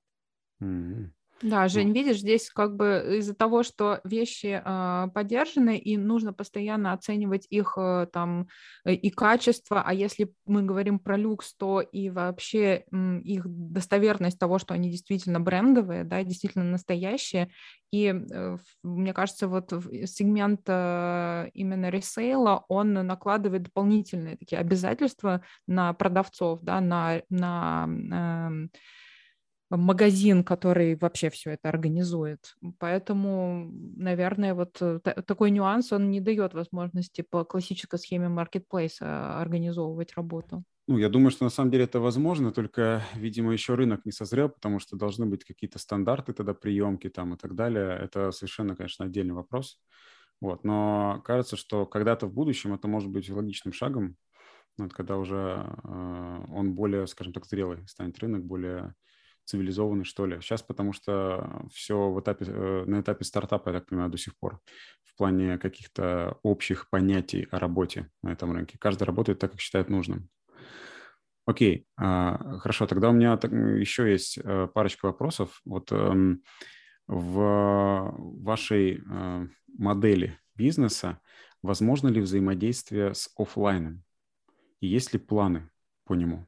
Mm-hmm. 0.63 1.11
Да, 1.43 1.67
Жень, 1.67 1.93
видишь, 1.93 2.19
здесь 2.21 2.51
как 2.51 2.77
бы 2.77 3.17
из-за 3.19 3.35
того, 3.35 3.65
что 3.65 4.01
вещи 4.05 4.63
э, 4.65 5.09
поддержаны, 5.13 5.77
и 5.77 5.97
нужно 5.97 6.33
постоянно 6.33 6.93
оценивать 6.93 7.49
их 7.51 7.75
э, 7.77 8.07
там 8.13 8.47
э, 8.85 8.95
и 8.95 9.11
качество, 9.11 9.83
а 9.85 9.93
если 9.93 10.33
мы 10.47 10.63
говорим 10.63 11.01
про 11.01 11.17
люкс, 11.17 11.57
то 11.57 11.81
и 11.81 12.11
вообще 12.11 12.85
э, 12.93 13.19
их 13.25 13.43
достоверность 13.49 14.39
того, 14.39 14.61
что 14.61 14.75
они 14.75 14.89
действительно 14.89 15.41
брендовые, 15.41 16.05
да, 16.05 16.23
действительно 16.23 16.65
настоящие. 16.65 17.51
И 17.91 18.07
э, 18.07 18.57
мне 18.85 19.13
кажется, 19.13 19.49
вот 19.49 19.73
сегмент 20.07 20.61
э, 20.69 21.51
именно 21.55 21.91
ресейла, 21.91 22.65
он 22.69 22.93
накладывает 22.93 23.65
дополнительные 23.65 24.37
такие 24.37 24.61
обязательства 24.61 25.43
на 25.67 25.93
продавцов, 25.93 26.61
да, 26.63 26.81
на, 26.81 27.23
на 27.31 28.69
э, 28.73 28.79
магазин, 29.77 30.45
который 30.45 30.97
вообще 30.97 31.31
все 31.31 31.51
это 31.53 31.69
организует. 31.69 32.55
Поэтому, 32.79 33.71
наверное, 33.97 34.55
вот 34.55 34.81
э, 34.81 35.01
такой 35.27 35.51
нюанс, 35.51 35.93
он 35.93 36.11
не 36.11 36.21
дает 36.21 36.55
возможности 36.55 37.23
по 37.23 37.45
классической 37.45 37.99
схеме 37.99 38.29
маркетплейса 38.29 39.41
организовывать 39.41 40.15
работу. 40.15 40.65
Ну, 40.89 40.99
я 40.99 41.09
думаю, 41.09 41.31
что 41.31 41.45
на 41.45 41.51
самом 41.51 41.71
деле 41.71 41.85
это 41.85 42.01
возможно, 42.01 42.51
только, 42.53 43.03
видимо, 43.15 43.53
еще 43.53 43.75
рынок 43.75 44.05
не 44.05 44.13
созрел, 44.13 44.49
потому 44.49 44.81
что 44.81 44.97
должны 44.97 45.27
быть 45.27 45.45
какие-то 45.45 45.79
стандарты 45.79 46.33
тогда 46.33 46.55
приемки 46.55 47.09
там 47.09 47.35
и 47.35 47.37
так 47.37 47.55
далее. 47.55 47.99
Это 48.03 48.33
совершенно, 48.33 48.75
конечно, 48.75 49.05
отдельный 49.05 49.35
вопрос. 49.35 49.81
Вот. 50.41 50.65
Но 50.65 51.23
кажется, 51.25 51.57
что 51.57 51.87
когда-то 51.87 52.27
в 52.27 52.33
будущем 52.33 52.75
это 52.75 52.89
может 52.89 53.11
быть 53.11 53.31
логичным 53.31 53.73
шагом, 53.73 54.17
вот, 54.77 54.93
когда 54.93 55.19
уже 55.19 55.65
э, 55.85 56.45
он 56.49 56.75
более, 56.75 57.07
скажем 57.07 57.33
так, 57.33 57.47
зрелый 57.47 57.87
станет 57.87 58.19
рынок, 58.19 58.45
более 58.45 58.95
цивилизованный, 59.45 60.05
что 60.05 60.27
ли. 60.27 60.41
Сейчас 60.41 60.63
потому 60.63 60.93
что 60.93 61.67
все 61.73 62.11
в 62.11 62.21
этапе, 62.21 62.47
э, 62.49 62.85
на 62.87 63.01
этапе 63.01 63.25
стартапа, 63.25 63.71
я 63.71 63.79
так 63.79 63.89
понимаю, 63.89 64.11
до 64.11 64.19
сих 64.19 64.37
пор 64.39 64.61
в 65.05 65.17
плане 65.17 65.59
каких-то 65.59 66.39
общих 66.43 66.89
понятий 66.91 67.47
о 67.51 67.59
работе 67.59 68.11
на 68.23 68.33
этом 68.33 68.53
рынке. 68.53 68.79
Каждый 68.79 69.05
работает 69.05 69.39
так, 69.39 69.53
как 69.53 69.61
считает 69.61 69.91
нужным. 69.91 70.29
Окей, 71.45 71.87
а, 71.97 72.59
хорошо, 72.59 72.87
тогда 72.87 73.11
у 73.11 73.13
меня 73.13 73.33
еще 73.33 74.11
есть 74.11 74.39
э, 74.39 74.69
парочка 74.73 75.07
вопросов. 75.07 75.61
Вот 75.65 75.91
эм, 75.91 76.43
в 77.09 78.15
вашей 78.17 79.03
э, 79.05 79.47
модели 79.77 80.39
бизнеса 80.55 81.21
возможно 81.63 82.09
ли 82.09 82.21
взаимодействие 82.21 83.15
с 83.15 83.31
офлайном? 83.37 84.05
И 84.81 84.87
есть 84.87 85.13
ли 85.13 85.19
планы 85.19 85.69
по 86.05 86.15
нему? 86.15 86.47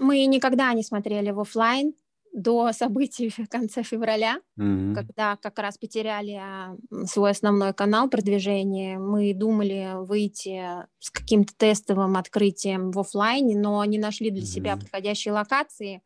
Мы 0.00 0.24
никогда 0.24 0.72
не 0.72 0.82
смотрели 0.82 1.30
в 1.30 1.40
офлайн 1.40 1.94
до 2.32 2.72
событий 2.72 3.28
в 3.28 3.48
конце 3.48 3.82
февраля, 3.82 4.40
mm-hmm. 4.58 4.94
когда 4.94 5.36
как 5.36 5.58
раз 5.58 5.76
потеряли 5.76 6.40
а, 6.40 6.76
свой 7.04 7.32
основной 7.32 7.74
канал 7.74 8.08
продвижения. 8.08 8.98
Мы 8.98 9.34
думали 9.34 9.90
выйти 10.06 10.62
с 11.00 11.10
каким-то 11.10 11.52
тестовым 11.56 12.16
открытием 12.16 12.92
в 12.92 12.98
офлайне, 12.98 13.58
но 13.58 13.84
не 13.84 13.98
нашли 13.98 14.30
для 14.30 14.42
mm-hmm. 14.42 14.46
себя 14.46 14.76
подходящей 14.76 15.32
локации. 15.32 16.02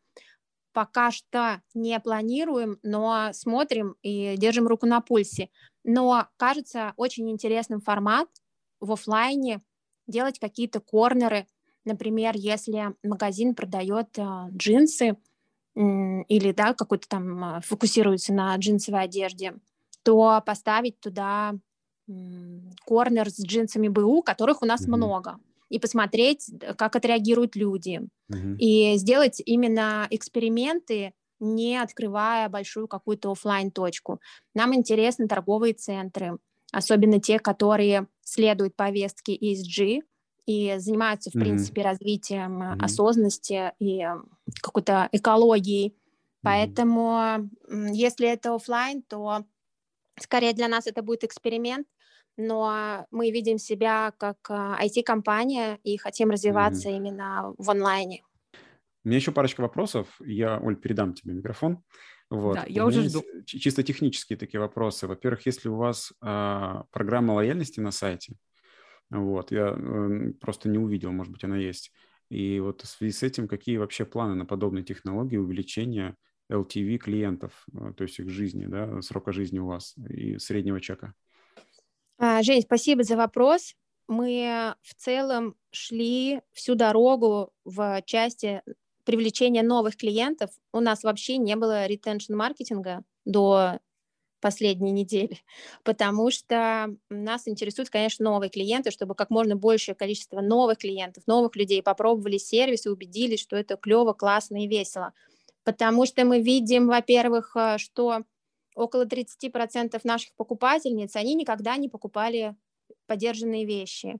Пока 0.73 1.13
что 1.13 1.63
не 1.73 1.99
планируем, 2.01 2.79
но 2.83 3.29
смотрим 3.33 3.95
и 4.03 4.35
держим 4.37 4.67
руку 4.67 4.87
на 4.87 5.01
пульсе. 5.01 5.51
Но 5.85 6.27
кажется 6.37 6.95
очень 6.97 7.31
интересным 7.31 7.81
формат 7.81 8.29
в 8.81 8.91
офлайне 8.91 9.63
делать 10.09 10.41
какие-то 10.41 10.81
корнеры. 10.81 11.47
Например, 11.85 12.35
если 12.37 12.95
магазин 13.03 13.55
продает 13.55 14.19
э, 14.19 14.49
джинсы, 14.51 15.17
или 15.77 16.53
да, 16.53 16.73
какой-то 16.73 17.09
там 17.09 17.45
а, 17.45 17.61
фокусируется 17.61 18.33
на 18.33 18.55
джинсовой 18.57 19.03
одежде, 19.03 19.55
то 20.05 20.41
поставить 20.45 21.01
туда 21.01 21.55
корнер 22.85 23.31
с 23.31 23.43
джинсами 23.43 23.89
БУ, 23.89 24.23
которых 24.23 24.63
у 24.63 24.67
нас 24.67 24.83
mm-hmm. 24.83 24.97
много, 24.97 25.39
и 25.71 25.79
посмотреть, 25.79 26.51
как 26.77 26.95
отреагируют 26.97 27.57
люди. 27.57 28.03
Mm-hmm. 28.31 28.57
И 28.59 28.97
сделать 28.99 29.43
именно 29.45 30.07
эксперименты, 30.11 31.15
не 31.41 31.77
открывая 31.77 32.49
большую 32.49 32.87
какую-то 32.87 33.33
офлайн 33.33 33.71
точку 33.71 34.21
Нам 34.55 34.75
интересны 34.75 35.27
торговые 35.27 35.75
центры, 35.75 36.39
особенно 36.73 37.21
те, 37.21 37.39
которые 37.39 38.07
следуют 38.23 38.77
повестке 38.77 39.37
ESG, 39.37 40.03
и 40.47 40.75
занимаются, 40.79 41.31
в 41.31 41.35
mm-hmm. 41.35 41.41
принципе, 41.41 41.83
развитием 41.83 42.63
mm-hmm. 42.63 42.85
осознанности 42.85 43.73
и 43.79 44.05
какой-то 44.61 45.09
экологией. 45.13 45.89
Mm-hmm. 45.89 46.41
Поэтому, 46.43 47.51
если 47.93 48.29
это 48.29 48.55
офлайн, 48.55 49.03
то 49.03 49.45
скорее 50.21 50.53
для 50.53 50.69
нас 50.69 50.87
это 50.87 51.03
будет 51.03 51.25
эксперимент, 51.25 51.87
но 52.37 53.07
мы 53.11 53.31
видим 53.31 53.59
себя 53.59 54.13
как 54.19 54.39
IT-компания 54.51 55.79
и 55.83 55.97
хотим 55.97 56.31
развиваться 56.31 56.89
mm-hmm. 56.89 56.97
именно 56.97 57.55
в 57.59 57.71
онлайне. 57.71 58.23
У 59.05 59.09
меня 59.09 59.19
еще 59.19 59.33
парочка 59.33 59.61
вопросов. 59.61 60.09
Я, 60.21 60.59
Оль, 60.61 60.77
передам 60.77 61.13
тебе 61.15 61.35
микрофон. 61.35 61.83
Вот. 62.31 62.55
Да, 62.55 62.65
я 62.67 62.87
уже 62.87 63.03
жду. 63.03 63.23
Чисто 63.45 63.83
технические 63.83 64.39
такие 64.39 64.61
вопросы. 64.61 65.07
Во-первых, 65.07 65.45
если 65.47 65.69
у 65.69 65.77
вас 65.77 66.13
а, 66.21 66.85
программа 66.91 67.33
лояльности 67.33 67.81
на 67.81 67.91
сайте, 67.91 68.37
вот, 69.11 69.53
я 69.53 69.75
э, 69.77 70.33
просто 70.41 70.69
не 70.69 70.79
увидел, 70.79 71.13
может 71.13 71.33
быть, 71.33 71.45
она 71.45 71.57
есть. 71.57 71.93
И 72.31 72.59
вот 72.61 72.83
в 72.83 72.87
связи 72.87 73.13
с 73.13 73.23
этим, 73.23 73.49
какие 73.49 73.77
вообще 73.77 74.05
планы 74.05 74.35
на 74.35 74.47
подобные 74.47 74.85
технологии 74.85 75.37
увеличения 75.37 76.17
LTV 76.51 76.99
клиентов, 76.99 77.65
э, 77.73 77.93
то 77.97 78.03
есть 78.05 78.19
их 78.19 78.29
жизни, 78.29 78.67
да, 78.67 79.01
срока 79.03 79.33
жизни 79.33 79.59
у 79.59 79.67
вас 79.67 79.95
и 80.09 80.39
среднего 80.39 80.81
чека? 80.81 81.15
А, 82.19 82.43
Жень, 82.43 82.63
спасибо 82.63 83.03
за 83.03 83.17
вопрос. 83.17 83.75
Мы 84.07 84.75
в 84.83 84.95
целом 84.95 85.57
шли 85.71 86.41
всю 86.53 86.75
дорогу 86.75 87.53
в 87.65 88.03
части 88.05 88.63
привлечения 89.05 89.63
новых 89.63 89.97
клиентов. 89.97 90.51
У 90.73 90.81
нас 90.81 91.03
вообще 91.05 91.39
не 91.39 91.57
было 91.57 91.87
ретеншн 91.87 92.35
маркетинга 92.35 93.03
до 93.25 93.79
последние 94.45 94.93
недели, 94.93 95.39
потому 95.85 96.31
что 96.31 96.95
нас 97.09 97.49
интересуют, 97.49 97.89
конечно, 97.89 98.25
новые 98.25 98.51
клиенты, 98.51 98.91
чтобы 98.91 99.15
как 99.15 99.31
можно 99.31 99.57
большее 99.57 99.95
количество 99.95 100.43
новых 100.43 100.79
клиентов, 100.79 101.27
новых 101.27 101.57
людей 101.57 101.83
попробовали 101.83 102.37
сервис 102.37 102.85
и 102.85 102.91
убедились, 102.91 103.41
что 103.41 103.57
это 103.57 103.77
клево, 103.77 104.13
классно 104.13 104.63
и 104.63 104.69
весело. 104.69 105.15
Потому 105.65 106.05
что 106.05 106.27
мы 106.27 106.43
видим, 106.43 106.89
во-первых, 106.89 107.57
э, 107.57 107.79
что 107.79 108.25
около 108.75 109.07
30% 109.07 109.99
наших 110.05 110.35
покупательниц, 110.35 111.17
они 111.17 111.35
никогда 111.35 111.79
не 111.79 111.89
покупали 111.89 112.55
подержанные 113.07 113.65
вещи. 113.65 114.19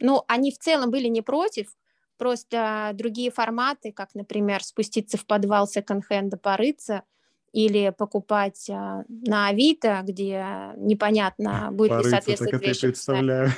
Ну, 0.00 0.24
они 0.26 0.50
в 0.50 0.58
целом 0.58 0.90
были 0.90 1.06
не 1.06 1.22
против, 1.22 1.76
просто 2.16 2.90
другие 2.94 3.30
форматы, 3.30 3.92
как, 3.92 4.16
например, 4.16 4.64
спуститься 4.64 5.16
в 5.16 5.26
подвал 5.26 5.68
секонд-хенда, 5.68 6.38
порыться– 6.38 7.04
или 7.52 7.90
покупать 7.96 8.68
а, 8.70 9.04
на 9.08 9.48
Авито, 9.48 10.00
где 10.04 10.72
непонятно, 10.76 11.68
будет 11.72 11.90
Порыться, 11.90 12.10
ли 12.10 12.16
соответствовать 12.16 12.66
я 12.66 12.88
представляю. 12.88 13.50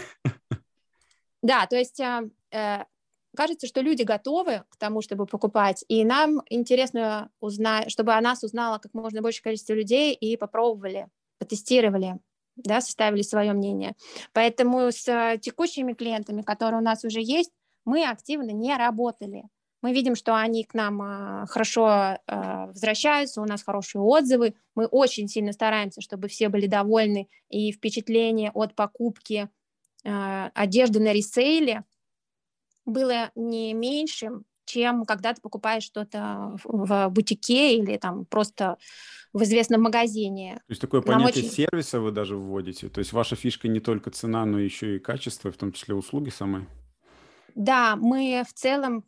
Да, 1.43 1.67
то 1.67 1.77
есть 1.77 2.01
а, 2.01 2.23
э, 2.53 2.85
кажется, 3.37 3.67
что 3.67 3.81
люди 3.81 4.03
готовы 4.03 4.63
к 4.69 4.77
тому, 4.77 5.03
чтобы 5.03 5.27
покупать, 5.27 5.85
и 5.89 6.05
нам 6.05 6.43
интересно 6.49 7.31
узнать, 7.41 7.91
чтобы 7.91 8.15
о 8.15 8.21
нас 8.21 8.43
узнало 8.45 8.79
как 8.79 8.95
можно 8.95 9.23
большее 9.23 9.43
количество 9.43 9.73
людей 9.73 10.15
и 10.15 10.37
попробовали, 10.37 11.09
потестировали, 11.39 12.19
да, 12.57 12.81
составили 12.81 13.23
свое 13.23 13.53
мнение. 13.53 13.95
Поэтому 14.33 14.91
с 14.93 15.39
текущими 15.41 15.95
клиентами, 15.95 16.43
которые 16.43 16.81
у 16.81 16.85
нас 16.85 17.05
уже 17.05 17.21
есть, 17.21 17.51
мы 17.85 18.09
активно 18.09 18.51
не 18.51 18.77
работали. 18.77 19.45
Мы 19.83 19.92
видим, 19.92 20.14
что 20.14 20.37
они 20.37 20.64
к 20.64 20.75
нам 20.75 21.03
а, 21.03 21.47
хорошо 21.47 21.87
а, 21.87 22.66
возвращаются, 22.68 23.42
у 23.42 23.45
нас 23.45 23.64
хорошие 23.64 24.01
отзывы. 24.01 24.55
Мы 24.77 24.87
очень 24.87 25.29
сильно 25.29 25.53
стараемся, 25.53 26.01
чтобы 26.01 26.29
все 26.29 26.49
были 26.49 26.66
довольны, 26.66 27.29
и 27.49 27.73
впечатление 27.73 28.53
от 28.55 28.77
покупки 28.77 29.51
а, 30.05 30.51
одежды 30.55 31.01
на 31.01 31.12
ресейле 31.12 31.85
было 32.85 33.31
не 33.35 33.75
меньшим, 33.75 34.45
чем 34.64 35.05
когда 35.05 35.35
ты 35.35 35.40
покупаешь 35.40 35.83
что-то 35.83 36.57
в 36.62 37.09
бутике 37.09 37.77
или 37.77 37.97
там 37.97 38.25
просто 38.25 38.79
в 39.33 39.42
известном 39.42 39.83
магазине. 39.83 40.55
То 40.66 40.73
есть 40.73 40.81
такое 40.81 41.01
понятие 41.01 41.45
очень... 41.45 41.55
сервиса 41.55 42.01
вы 42.01 42.12
даже 42.12 42.37
вводите? 42.37 42.88
То 42.88 43.01
есть 43.01 43.12
ваша 43.12 43.35
фишка 43.35 43.66
не 43.66 43.81
только 43.81 44.11
цена, 44.11 44.45
но 44.45 44.61
еще 44.61 44.97
и 44.97 44.99
качество, 45.01 45.51
в 45.51 45.57
том 45.57 45.73
числе 45.73 45.95
услуги 45.95 46.31
самой? 46.31 46.66
Да, 47.55 47.97
мы 47.97 48.45
в 48.49 48.53
целом 48.53 49.05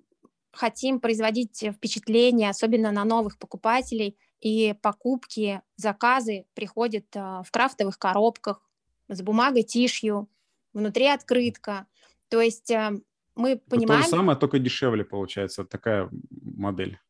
хотим 0.55 1.01
производить 1.01 1.65
впечатление, 1.75 2.51
особенно 2.51 2.93
на 2.93 3.05
новых 3.05 3.39
покупателей, 3.39 4.17
и 4.41 4.75
покупки, 4.83 5.63
заказы 5.77 6.45
приходят 6.55 7.07
а, 7.17 7.43
в 7.43 7.51
крафтовых 7.51 7.99
коробках 7.99 8.63
с 9.09 9.23
бумагой 9.23 9.63
тишью, 9.63 10.29
внутри 10.75 11.07
открытка. 11.07 11.87
То 12.29 12.43
есть 12.43 12.71
а, 12.71 12.93
мы 13.37 13.57
понимаем... 13.57 14.03
То 14.03 14.07
же 14.07 14.11
самое, 14.11 14.39
только 14.39 14.59
дешевле 14.59 15.05
получается 15.05 15.65
такая 15.65 16.11
модель 16.31 17.01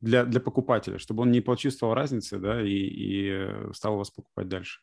для, 0.00 0.24
для 0.24 0.40
покупателя, 0.40 0.98
чтобы 0.98 1.22
он 1.22 1.32
не 1.32 1.40
почувствовал 1.40 1.94
разницы, 1.94 2.38
да, 2.38 2.62
и, 2.62 2.68
и 2.68 3.30
э, 3.30 3.72
стал 3.74 3.96
вас 3.96 4.10
покупать 4.10 4.48
дальше. 4.48 4.80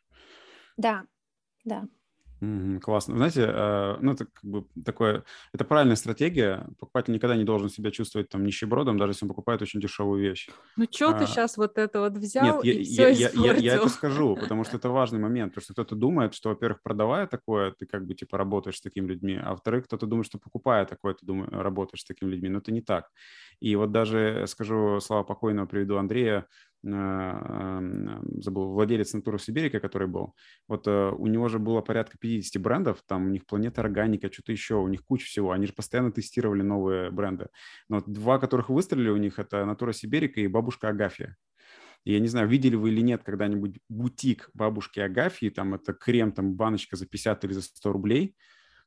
Да, 0.76 1.04
да. 1.64 1.88
Классно. 2.82 3.16
Знаете, 3.16 3.46
э, 3.48 3.96
ну 4.00 4.12
это 4.12 4.26
как 4.26 4.44
бы 4.44 4.64
такое, 4.84 5.24
это 5.52 5.64
правильная 5.64 5.96
стратегия. 5.96 6.66
Покупатель 6.78 7.12
никогда 7.12 7.36
не 7.36 7.44
должен 7.44 7.68
себя 7.68 7.90
чувствовать 7.90 8.28
там 8.28 8.44
нищебродом, 8.44 8.98
даже 8.98 9.12
если 9.12 9.24
он 9.24 9.28
покупает 9.28 9.62
очень 9.62 9.80
дешевую 9.80 10.22
вещь. 10.22 10.48
Ну 10.76 10.86
что 10.90 11.10
а, 11.10 11.18
ты 11.18 11.26
сейчас 11.26 11.56
вот 11.56 11.78
это 11.78 12.00
вот 12.00 12.12
взял 12.12 12.62
нет, 12.62 12.64
и 12.64 12.82
я, 12.82 13.12
все 13.12 13.22
я, 13.24 13.30
я, 13.34 13.54
я 13.54 13.74
это 13.76 13.88
скажу, 13.88 14.36
потому 14.40 14.64
что 14.64 14.76
это 14.76 14.88
важный 14.88 15.18
момент, 15.18 15.52
потому 15.52 15.64
что 15.64 15.72
кто-то 15.72 15.94
думает, 15.94 16.34
что, 16.34 16.50
во-первых, 16.50 16.82
продавая 16.82 17.26
такое, 17.26 17.72
ты 17.72 17.86
как 17.86 18.06
бы 18.06 18.14
типа 18.14 18.38
работаешь 18.38 18.76
с 18.76 18.82
такими 18.82 19.06
людьми, 19.06 19.38
а 19.42 19.50
во-вторых, 19.50 19.84
кто-то 19.86 20.06
думает, 20.06 20.26
что 20.26 20.38
покупая 20.38 20.84
такое, 20.84 21.14
ты 21.14 21.26
думаешь, 21.26 21.50
работаешь 21.52 22.02
с 22.02 22.04
такими 22.04 22.30
людьми, 22.30 22.48
но 22.48 22.58
это 22.58 22.72
не 22.72 22.80
так. 22.80 23.10
И 23.60 23.76
вот 23.76 23.92
даже 23.92 24.44
скажу 24.46 25.00
слова 25.00 25.24
покойного, 25.24 25.66
приведу 25.66 25.96
Андрея, 25.96 26.46
забыл, 26.84 28.72
владелец 28.72 29.14
Натуры 29.14 29.38
Сибирика, 29.38 29.80
который 29.80 30.06
был, 30.06 30.34
вот 30.68 30.86
э, 30.86 31.10
у 31.10 31.26
него 31.26 31.48
же 31.48 31.58
было 31.58 31.80
порядка 31.80 32.18
50 32.18 32.60
брендов, 32.62 33.02
там 33.06 33.26
у 33.26 33.28
них 33.30 33.46
Планета 33.46 33.80
Органика, 33.80 34.30
что-то 34.30 34.52
еще, 34.52 34.74
у 34.76 34.88
них 34.88 35.02
куча 35.04 35.26
всего, 35.26 35.52
они 35.52 35.66
же 35.66 35.72
постоянно 35.72 36.12
тестировали 36.12 36.62
новые 36.62 37.10
бренды. 37.10 37.48
Но 37.88 38.02
два, 38.06 38.38
которых 38.38 38.68
выстрелили 38.68 39.08
у 39.08 39.16
них, 39.16 39.38
это 39.38 39.64
Натура 39.64 39.92
Сибирика 39.92 40.40
и 40.40 40.46
Бабушка 40.46 40.88
Агафья. 40.90 41.36
я 42.04 42.20
не 42.20 42.28
знаю, 42.28 42.48
видели 42.48 42.76
вы 42.76 42.90
или 42.90 43.00
нет 43.00 43.22
когда-нибудь 43.24 43.78
бутик 43.88 44.50
бабушки 44.52 45.00
Агафьи, 45.00 45.48
там 45.48 45.74
это 45.74 45.94
крем, 45.94 46.32
там 46.32 46.52
баночка 46.54 46.96
за 46.96 47.06
50 47.06 47.44
или 47.44 47.52
за 47.52 47.62
100 47.62 47.92
рублей, 47.92 48.36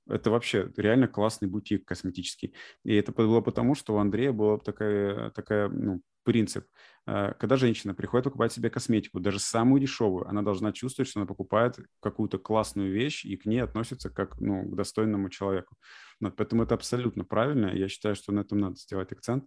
это 0.10 0.30
вообще 0.32 0.72
реально 0.78 1.08
классный 1.08 1.48
бутик 1.48 1.86
косметический. 1.86 2.54
И 2.84 2.96
это 2.96 3.12
было 3.12 3.42
потому, 3.42 3.76
что 3.76 3.96
у 3.96 3.98
Андрея 3.98 4.32
была 4.32 4.58
такая, 4.58 5.32
такая 5.32 5.70
ну, 5.70 6.02
принцип. 6.28 6.66
Э, 7.08 7.34
когда 7.40 7.56
женщина 7.56 7.94
приходит 7.94 8.26
покупать 8.26 8.52
себе 8.52 8.70
косметику, 8.70 9.22
даже 9.22 9.40
самую 9.40 9.80
дешевую, 9.80 10.28
она 10.28 10.42
должна 10.42 10.74
чувствовать, 10.74 11.10
что 11.10 11.22
она 11.22 11.26
покупает 11.28 11.80
какую-то 12.02 12.38
классную 12.38 12.92
вещь 12.92 13.24
и 13.26 13.38
к 13.38 13.46
ней 13.46 13.60
относится 13.60 14.10
как 14.10 14.38
ну, 14.42 14.70
к 14.70 14.76
достойному 14.76 15.30
человеку. 15.30 15.76
Вот, 16.20 16.36
поэтому 16.36 16.64
это 16.64 16.76
абсолютно 16.76 17.24
правильно. 17.24 17.68
Я 17.68 17.88
считаю, 17.88 18.16
что 18.16 18.34
на 18.34 18.42
этом 18.42 18.58
надо 18.58 18.76
сделать 18.76 19.12
акцент. 19.14 19.46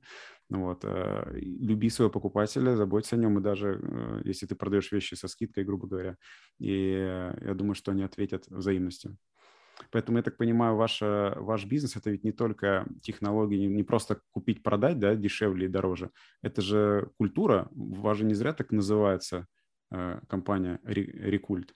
Вот, 0.49 0.81
э, 0.85 1.33
люби 1.35 1.91
своего 1.91 2.11
покупателя, 2.11 2.77
заботься 2.77 3.17
о 3.17 3.19
нем, 3.19 3.39
и 3.39 3.43
даже 3.43 3.79
э, 3.83 4.23
если 4.25 4.47
ты 4.47 4.55
продаешь 4.55 4.91
вещи 4.91 5.15
со 5.15 5.29
скидкой, 5.29 5.65
грубо 5.65 5.87
говоря, 5.87 6.17
и 6.59 6.93
я 7.43 7.55
думаю, 7.55 7.75
что 7.75 7.93
они 7.93 8.05
ответят 8.05 8.47
взаимностью. 8.49 9.19
Поэтому, 9.91 10.19
я 10.19 10.23
так 10.23 10.37
понимаю, 10.37 10.77
ваша, 10.77 11.35
ваш 11.37 11.65
бизнес– 11.65 11.97
это 11.97 12.11
ведь 12.11 12.25
не 12.25 12.33
только 12.33 12.87
технологии, 13.03 13.67
не, 13.67 13.83
просто 13.83 14.21
купить-продать, 14.33 14.99
да, 14.99 15.15
дешевле 15.15 15.67
и 15.67 15.69
дороже. 15.69 16.11
Это 16.43 16.63
же 16.63 17.11
культура. 17.19 17.69
Же 18.15 18.25
не 18.25 18.35
зря 18.35 18.53
так 18.53 18.73
называется 18.73 19.47
э, 19.93 20.21
компания 20.29 20.81
Рекульт. 20.85 21.75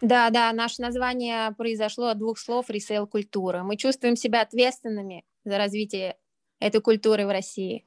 Да, 0.00 0.30
да, 0.30 0.52
наше 0.52 0.82
название 0.82 1.52
произошло 1.56 2.08
от 2.08 2.18
двух 2.18 2.38
слов 2.38 2.70
«ресейл 2.70 3.06
культура». 3.06 3.62
Мы 3.62 3.76
чувствуем 3.76 4.16
себя 4.16 4.42
ответственными 4.42 5.24
за 5.44 5.58
развитие 5.58 6.16
этой 6.58 6.80
культуры 6.80 7.26
в 7.26 7.30
России. 7.30 7.86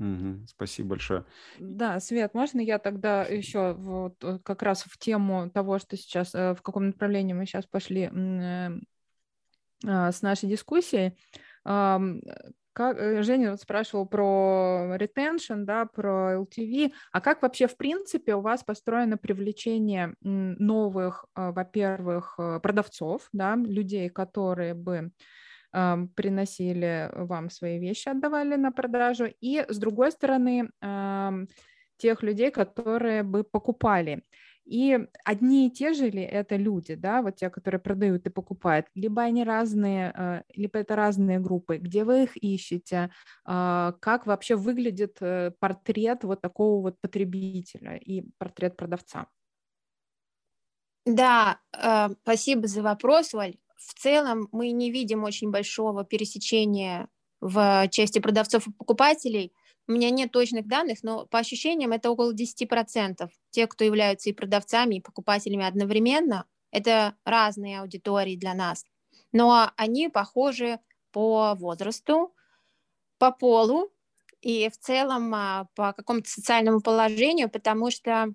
Угу, 0.00 0.46
спасибо 0.46 0.90
большое. 0.90 1.24
Да, 1.58 2.00
Свет, 2.00 2.32
можно 2.32 2.60
я 2.60 2.78
тогда 2.78 3.22
еще 3.24 3.74
вот 3.74 4.14
э, 4.24 4.38
как 4.42 4.62
раз 4.62 4.84
в 4.84 4.96
тему 4.96 5.50
того, 5.50 5.78
что 5.78 5.98
сейчас, 5.98 6.34
э, 6.34 6.54
в 6.54 6.62
каком 6.62 6.86
направлении 6.86 7.34
мы 7.34 7.44
сейчас 7.44 7.66
пошли 7.66 8.10
э, 8.10 8.70
с 9.84 10.22
нашей 10.22 10.48
дискуссией. 10.48 11.16
Как, 12.72 13.24
Женя 13.24 13.50
вот 13.50 13.60
спрашивал 13.60 14.06
про 14.06 14.96
retention, 14.96 15.64
да, 15.64 15.86
про 15.86 16.36
LTV. 16.36 16.92
А 17.12 17.20
как 17.20 17.42
вообще, 17.42 17.66
в 17.66 17.76
принципе, 17.76 18.36
у 18.36 18.40
вас 18.40 18.62
построено 18.62 19.18
привлечение 19.18 20.14
новых, 20.20 21.26
во-первых, 21.34 22.38
продавцов, 22.62 23.28
да, 23.32 23.56
людей, 23.56 24.08
которые 24.08 24.74
бы 24.74 25.10
приносили 25.70 27.10
вам 27.14 27.50
свои 27.50 27.78
вещи, 27.78 28.08
отдавали 28.08 28.56
на 28.56 28.72
продажу, 28.72 29.26
и 29.40 29.64
с 29.68 29.78
другой 29.78 30.12
стороны 30.12 30.70
тех 31.96 32.22
людей, 32.22 32.50
которые 32.50 33.22
бы 33.22 33.44
покупали. 33.44 34.22
И 34.70 34.98
одни 35.24 35.66
и 35.66 35.70
те 35.70 35.92
же 35.94 36.08
ли 36.08 36.22
это 36.22 36.54
люди, 36.56 36.94
да, 36.94 37.22
вот 37.22 37.36
те, 37.36 37.50
которые 37.50 37.80
продают 37.80 38.26
и 38.26 38.30
покупают, 38.30 38.86
либо 38.94 39.22
они 39.22 39.42
разные, 39.42 40.12
а, 40.14 40.42
либо 40.54 40.78
это 40.78 40.94
разные 40.94 41.40
группы, 41.40 41.78
где 41.78 42.04
вы 42.04 42.22
их 42.22 42.36
ищете, 42.36 43.10
а, 43.44 43.94
как 44.00 44.26
вообще 44.26 44.54
выглядит 44.54 45.16
э, 45.20 45.50
портрет 45.58 46.22
вот 46.22 46.40
такого 46.40 46.82
вот 46.82 47.00
потребителя 47.00 47.96
и 47.96 48.22
портрет 48.38 48.76
продавца? 48.76 49.26
Да, 51.04 51.58
э, 51.76 52.10
спасибо 52.22 52.68
за 52.68 52.82
вопрос, 52.82 53.32
Валь 53.32 53.56
в 53.80 53.94
целом 53.94 54.48
мы 54.52 54.70
не 54.70 54.90
видим 54.90 55.24
очень 55.24 55.50
большого 55.50 56.04
пересечения 56.04 57.08
в 57.40 57.88
части 57.90 58.18
продавцов 58.18 58.66
и 58.66 58.72
покупателей. 58.72 59.52
У 59.88 59.92
меня 59.92 60.10
нет 60.10 60.30
точных 60.30 60.68
данных, 60.68 61.02
но 61.02 61.26
по 61.26 61.38
ощущениям 61.38 61.92
это 61.92 62.10
около 62.10 62.34
10%. 62.34 63.28
Те, 63.50 63.66
кто 63.66 63.84
являются 63.84 64.28
и 64.28 64.34
продавцами, 64.34 64.96
и 64.96 65.00
покупателями 65.00 65.66
одновременно, 65.66 66.44
это 66.70 67.16
разные 67.24 67.80
аудитории 67.80 68.36
для 68.36 68.54
нас. 68.54 68.84
Но 69.32 69.70
они 69.76 70.08
похожи 70.08 70.78
по 71.10 71.54
возрасту, 71.54 72.34
по 73.18 73.32
полу 73.32 73.90
и 74.42 74.68
в 74.68 74.78
целом 74.78 75.34
а, 75.34 75.68
по 75.74 75.92
какому-то 75.92 76.28
социальному 76.28 76.80
положению, 76.80 77.50
потому 77.50 77.90
что 77.90 78.32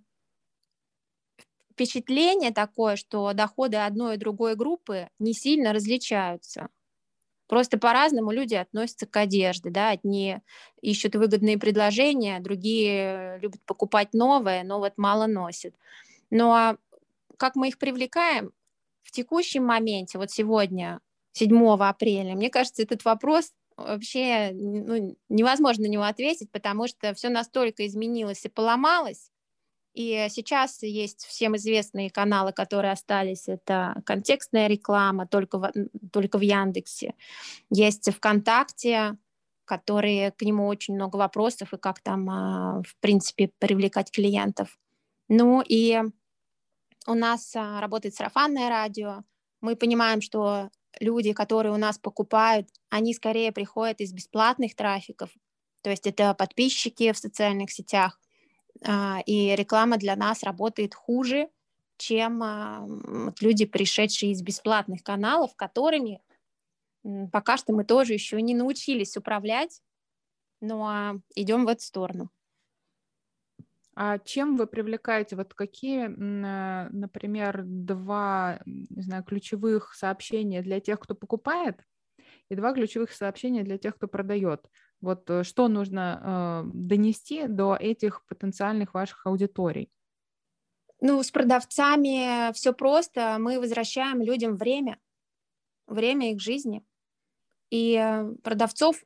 впечатление 1.75 2.51
такое, 2.51 2.95
что 2.95 3.33
доходы 3.33 3.77
одной 3.77 4.15
и 4.15 4.17
другой 4.17 4.55
группы 4.55 5.09
не 5.19 5.33
сильно 5.33 5.73
различаются. 5.73 6.69
Просто 7.47 7.77
по-разному 7.77 8.31
люди 8.31 8.55
относятся 8.55 9.05
к 9.05 9.15
одежде, 9.17 9.69
да, 9.69 9.89
одни 9.89 10.39
ищут 10.81 11.15
выгодные 11.15 11.59
предложения, 11.59 12.39
другие 12.39 13.37
любят 13.39 13.61
покупать 13.65 14.13
новое, 14.13 14.63
но 14.63 14.79
вот 14.79 14.93
мало 14.97 15.27
носят. 15.27 15.75
Но 16.31 16.45
ну, 16.45 16.51
а 16.53 16.77
как 17.37 17.55
мы 17.55 17.67
их 17.67 17.77
привлекаем 17.77 18.51
в 19.03 19.11
текущем 19.11 19.65
моменте, 19.65 20.17
вот 20.17 20.31
сегодня, 20.31 21.01
7 21.33 21.77
апреля, 21.81 22.33
мне 22.35 22.49
кажется, 22.49 22.81
этот 22.81 23.03
вопрос 23.05 23.51
вообще 23.77 24.51
ну, 24.53 25.15
невозможно 25.29 25.83
на 25.83 25.89
него 25.89 26.03
ответить, 26.03 26.49
потому 26.49 26.87
что 26.87 27.13
все 27.13 27.29
настолько 27.29 27.85
изменилось 27.85 28.45
и 28.45 28.49
поломалось, 28.49 29.29
и 29.95 30.27
сейчас 30.29 30.83
есть 30.83 31.25
всем 31.25 31.55
известные 31.55 32.09
каналы, 32.09 32.51
которые 32.51 32.91
остались. 32.91 33.47
Это 33.47 34.01
контекстная 34.05 34.67
реклама 34.67 35.25
только 35.25 35.57
в, 35.57 35.71
только 36.11 36.37
в 36.37 36.41
Яндексе. 36.41 37.15
Есть 37.69 38.11
ВКонтакте, 38.11 39.17
которые 39.63 40.31
к 40.31 40.41
нему 40.41 40.67
очень 40.67 40.95
много 40.95 41.15
вопросов 41.15 41.73
и 41.73 41.77
как 41.77 42.01
там, 42.01 42.29
а, 42.29 42.81
в 42.83 42.95
принципе, 42.99 43.51
привлекать 43.57 44.11
клиентов. 44.11 44.77
Ну 45.29 45.63
и 45.65 46.01
у 47.07 47.13
нас 47.13 47.55
а, 47.55 47.79
работает 47.79 48.15
сарафанное 48.15 48.69
радио. 48.69 49.23
Мы 49.61 49.77
понимаем, 49.77 50.21
что 50.21 50.69
люди, 50.99 51.31
которые 51.31 51.73
у 51.73 51.77
нас 51.77 51.97
покупают, 51.97 52.67
они 52.89 53.13
скорее 53.13 53.53
приходят 53.53 54.01
из 54.01 54.11
бесплатных 54.11 54.75
трафиков, 54.75 55.29
то 55.81 55.89
есть 55.89 56.07
это 56.07 56.33
подписчики 56.33 57.11
в 57.11 57.17
социальных 57.17 57.71
сетях, 57.71 58.19
и 58.83 59.55
реклама 59.55 59.97
для 59.97 60.15
нас 60.15 60.43
работает 60.43 60.93
хуже, 60.93 61.49
чем 61.97 62.43
а, 62.43 62.85
люди, 63.39 63.65
пришедшие 63.65 64.33
из 64.33 64.41
бесплатных 64.41 65.01
каналов, 65.03 65.55
которыми 65.55 66.21
пока 67.31 67.57
что 67.57 67.73
мы 67.73 67.85
тоже 67.85 68.13
еще 68.13 68.41
не 68.41 68.55
научились 68.55 69.15
управлять, 69.15 69.81
но 70.61 71.21
идем 71.35 71.65
в 71.65 71.69
эту 71.69 71.81
сторону. 71.81 72.31
А 73.97 74.19
чем 74.19 74.57
вы 74.57 74.67
привлекаете, 74.67 75.37
вот 75.37 75.53
какие, 75.53 76.07
э, 76.07 76.89
например, 76.89 77.63
два, 77.65 78.59
не 78.65 79.01
знаю, 79.01 79.23
ключевых 79.23 79.93
сообщения 79.93 80.61
для 80.61 80.81
тех, 80.81 80.99
кто 80.99 81.15
покупает, 81.15 81.79
и 82.49 82.55
два 82.55 82.73
ключевых 82.73 83.13
сообщения 83.13 83.63
для 83.63 83.77
тех, 83.77 83.95
кто 83.95 84.07
продает? 84.07 84.69
Вот 85.01 85.29
э, 85.29 85.43
что 85.43 85.67
нужно 85.67 86.63
э, 86.65 86.71
донести 86.73 87.47
до 87.47 87.75
этих 87.75 88.25
потенциальных 88.25 88.93
ваших 88.93 89.25
аудиторий? 89.25 89.89
Ну, 91.01 91.21
с 91.21 91.31
продавцами 91.31 92.51
все 92.53 92.73
просто. 92.73 93.37
Мы 93.39 93.59
возвращаем 93.59 94.21
людям 94.21 94.55
время, 94.55 94.99
время 95.87 96.31
их 96.31 96.39
жизни. 96.39 96.83
И 97.69 97.95
э, 97.95 98.33
продавцов 98.43 99.03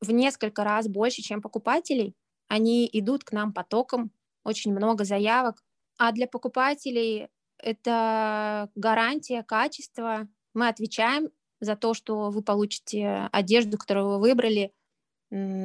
в 0.00 0.10
несколько 0.12 0.64
раз 0.64 0.88
больше, 0.88 1.22
чем 1.22 1.40
покупателей. 1.40 2.14
Они 2.48 2.88
идут 2.92 3.24
к 3.24 3.32
нам 3.32 3.52
потоком, 3.52 4.10
очень 4.44 4.72
много 4.72 5.04
заявок. 5.04 5.62
А 5.98 6.12
для 6.12 6.26
покупателей 6.26 7.28
это 7.58 8.68
гарантия 8.74 9.42
качества. 9.42 10.28
Мы 10.52 10.68
отвечаем 10.68 11.30
за 11.60 11.76
то, 11.76 11.94
что 11.94 12.30
вы 12.30 12.42
получите 12.42 13.28
одежду, 13.32 13.78
которую 13.78 14.08
вы 14.08 14.20
выбрали, 14.20 14.72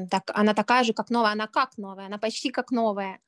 так, 0.10 0.32
она 0.34 0.54
такая 0.54 0.84
же, 0.84 0.94
как 0.94 1.10
новая, 1.10 1.32
она 1.34 1.48
как 1.48 1.78
новая, 1.78 2.06
она 2.08 2.18
почти 2.18 2.50
как 2.52 2.72
новая. 2.72 3.20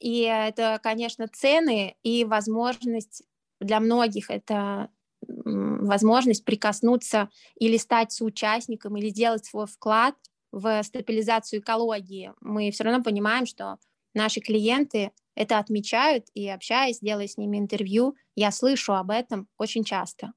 И 0.00 0.22
это, 0.22 0.80
конечно, 0.82 1.28
цены 1.28 1.96
и 2.02 2.24
возможность 2.24 3.22
для 3.60 3.80
многих 3.80 4.30
это 4.30 4.90
возможность 5.28 6.44
прикоснуться 6.44 7.30
или 7.56 7.76
стать 7.76 8.12
соучастником, 8.12 8.96
или 8.96 9.10
сделать 9.10 9.44
свой 9.44 9.66
вклад 9.66 10.14
в 10.52 10.82
стабилизацию 10.82 11.60
экологии. 11.60 12.32
Мы 12.40 12.70
все 12.70 12.84
равно 12.84 13.02
понимаем, 13.02 13.46
что 13.46 13.78
наши 14.14 14.40
клиенты 14.40 15.12
это 15.34 15.58
отмечают, 15.58 16.26
и 16.34 16.48
общаясь, 16.48 17.00
делая 17.00 17.28
с 17.28 17.38
ними 17.38 17.58
интервью, 17.58 18.16
я 18.34 18.50
слышу 18.50 18.94
об 18.94 19.10
этом 19.10 19.48
очень 19.58 19.84
часто. 19.84 20.32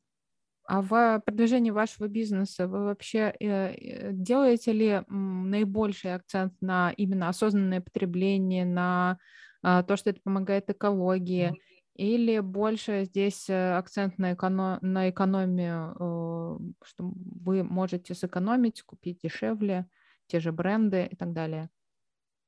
А 0.65 0.81
в 0.81 1.21
продвижении 1.25 1.71
вашего 1.71 2.07
бизнеса 2.07 2.67
вы 2.67 2.85
вообще 2.85 3.33
э, 3.39 3.73
э, 3.73 4.11
делаете 4.13 4.71
ли 4.71 5.01
наибольший 5.09 6.15
акцент 6.15 6.53
на 6.61 6.91
именно 6.95 7.27
осознанное 7.27 7.81
потребление, 7.81 8.65
на 8.65 9.17
а, 9.61 9.83
то, 9.83 9.97
что 9.97 10.09
это 10.09 10.21
помогает 10.21 10.69
экологии, 10.69 11.53
или 11.95 12.39
больше 12.39 13.03
здесь 13.03 13.49
э, 13.49 13.75
акцент 13.75 14.17
на, 14.17 14.33
эконом, 14.33 14.79
на 14.81 15.09
экономию, 15.09 16.73
что 16.83 17.11
вы 17.13 17.63
можете 17.63 18.15
сэкономить, 18.15 18.83
купить 18.83 19.19
дешевле, 19.21 19.85
те 20.27 20.39
же 20.39 20.53
бренды 20.53 21.09
и 21.11 21.15
так 21.15 21.33
далее? 21.33 21.69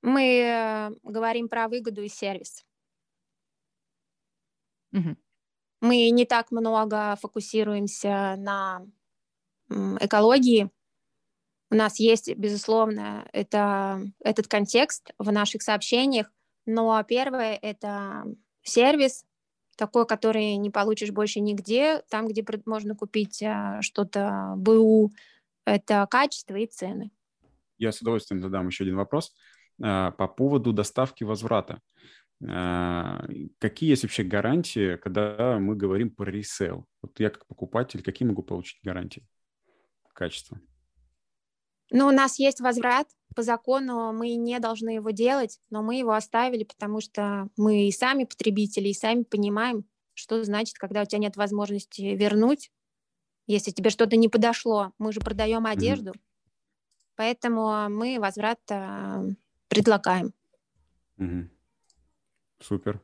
Мы 0.01 0.95
говорим 1.03 1.49
про 1.49 1.67
выгоду 1.67 2.01
и 2.01 2.07
сервис. 2.07 2.65
Угу. 4.93 5.17
Мы 5.85 6.09
не 6.09 6.25
так 6.25 6.49
много 6.49 7.15
фокусируемся 7.21 8.35
на 8.39 8.87
экологии. 9.69 10.71
У 11.69 11.75
нас 11.75 11.99
есть, 11.99 12.35
безусловно, 12.35 13.29
это, 13.33 14.01
этот 14.19 14.47
контекст 14.47 15.11
в 15.19 15.31
наших 15.31 15.61
сообщениях, 15.61 16.31
но 16.65 17.03
первое— 17.03 17.59
это 17.61 18.25
сервис, 18.63 19.25
такой, 19.77 20.07
который 20.07 20.55
не 20.55 20.71
получишь 20.71 21.11
больше 21.11 21.39
нигде, 21.39 22.01
там, 22.09 22.27
где 22.27 22.43
можно 22.65 22.95
купить 22.95 23.43
а, 23.43 23.83
что-то 23.83 24.55
БУ, 24.57 25.11
это 25.65 26.07
качество 26.09 26.55
и 26.55 26.65
цены. 26.65 27.11
Я 27.77 27.91
с 27.91 28.01
удовольствием 28.01 28.41
задам 28.41 28.67
еще 28.67 28.85
один 28.85 28.95
вопрос 28.95 29.35
а, 29.83 30.11
по 30.11 30.27
поводу 30.27 30.73
доставки 30.73 31.23
возврата. 31.23 31.79
А, 32.47 33.25
какие 33.59 33.89
есть 33.89 34.03
вообще 34.03 34.23
гарантии, 34.23 34.97
когда 34.97 35.57
мы 35.59 35.75
говорим 35.75 36.09
про 36.09 36.29
ресейл? 36.29 36.85
Вот 37.01 37.19
я 37.19 37.29
как 37.29 37.45
покупатель, 37.47 38.03
какие 38.03 38.27
могу 38.27 38.43
получить 38.43 38.79
гарантии 38.83 39.25
качества? 40.15 40.59
Ну, 41.91 42.07
у 42.07 42.11
нас 42.11 42.39
есть 42.39 42.61
возврат. 42.61 43.07
По 43.35 43.43
закону 43.43 44.13
мы 44.13 44.35
не 44.35 44.59
должны 44.59 44.91
его 44.91 45.11
делать, 45.11 45.59
но 45.69 45.83
мы 45.83 45.99
его 45.99 46.13
оставили, 46.13 46.63
потому 46.63 47.01
что 47.01 47.49
мы 47.57 47.87
и 47.87 47.91
сами 47.91 48.23
потребители, 48.23 48.87
и 48.87 48.93
сами 48.93 49.23
понимаем, 49.23 49.85
что 50.13 50.41
значит, 50.43 50.77
когда 50.77 51.01
у 51.01 51.05
тебя 51.05 51.19
нет 51.19 51.35
возможности 51.35 52.01
вернуть, 52.01 52.71
если 53.45 53.71
тебе 53.71 53.89
что-то 53.89 54.15
не 54.15 54.29
подошло. 54.29 54.93
Мы 54.97 55.11
же 55.11 55.19
продаем 55.19 55.65
одежду, 55.65 56.11
mm-hmm. 56.11 56.21
поэтому 57.17 57.89
мы 57.89 58.19
возврат 58.19 58.59
а, 58.71 59.25
предлагаем. 59.67 60.33
Mm-hmm. 61.19 61.49
Супер. 62.67 62.99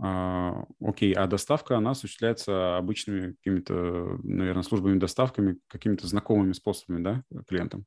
А, 0.00 0.64
окей, 0.80 1.12
а 1.14 1.26
доставка, 1.26 1.76
она 1.76 1.92
осуществляется 1.92 2.76
обычными 2.76 3.32
какими-то, 3.32 4.18
наверное, 4.22 4.62
службами 4.62 4.98
доставками, 4.98 5.58
какими-то 5.66 6.06
знакомыми 6.06 6.52
способами, 6.52 7.02
да, 7.02 7.22
клиентам? 7.48 7.86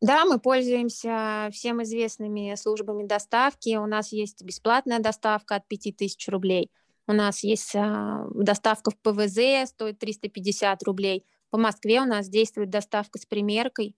Да, 0.00 0.24
мы 0.24 0.40
пользуемся 0.40 1.50
всем 1.52 1.82
известными 1.82 2.54
службами 2.56 3.06
доставки. 3.06 3.76
У 3.76 3.86
нас 3.86 4.12
есть 4.12 4.42
бесплатная 4.42 4.98
доставка 4.98 5.56
от 5.56 5.68
5000 5.68 6.28
рублей. 6.28 6.70
У 7.06 7.12
нас 7.12 7.44
есть 7.44 7.76
а, 7.76 8.26
доставка 8.34 8.90
в 8.90 8.98
ПВЗ, 8.98 9.68
стоит 9.68 9.98
350 9.98 10.82
рублей. 10.84 11.26
По 11.50 11.58
Москве 11.58 12.00
у 12.00 12.06
нас 12.06 12.28
действует 12.28 12.70
доставка 12.70 13.18
с 13.18 13.26
примеркой. 13.26 13.94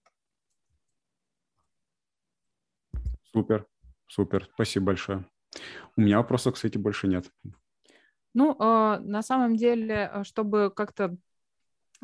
Супер, 3.33 3.67
супер. 4.07 4.49
Спасибо 4.55 4.87
большое. 4.87 5.25
У 5.97 6.01
меня 6.01 6.19
вопросов, 6.19 6.55
кстати, 6.55 6.79
больше 6.79 7.09
нет. 7.09 7.31
Ну, 8.35 8.53
э, 8.53 8.99
на 9.01 9.23
самом 9.23 9.57
деле, 9.57 10.11
э, 10.13 10.25
чтобы 10.25 10.71
как-то 10.71 11.17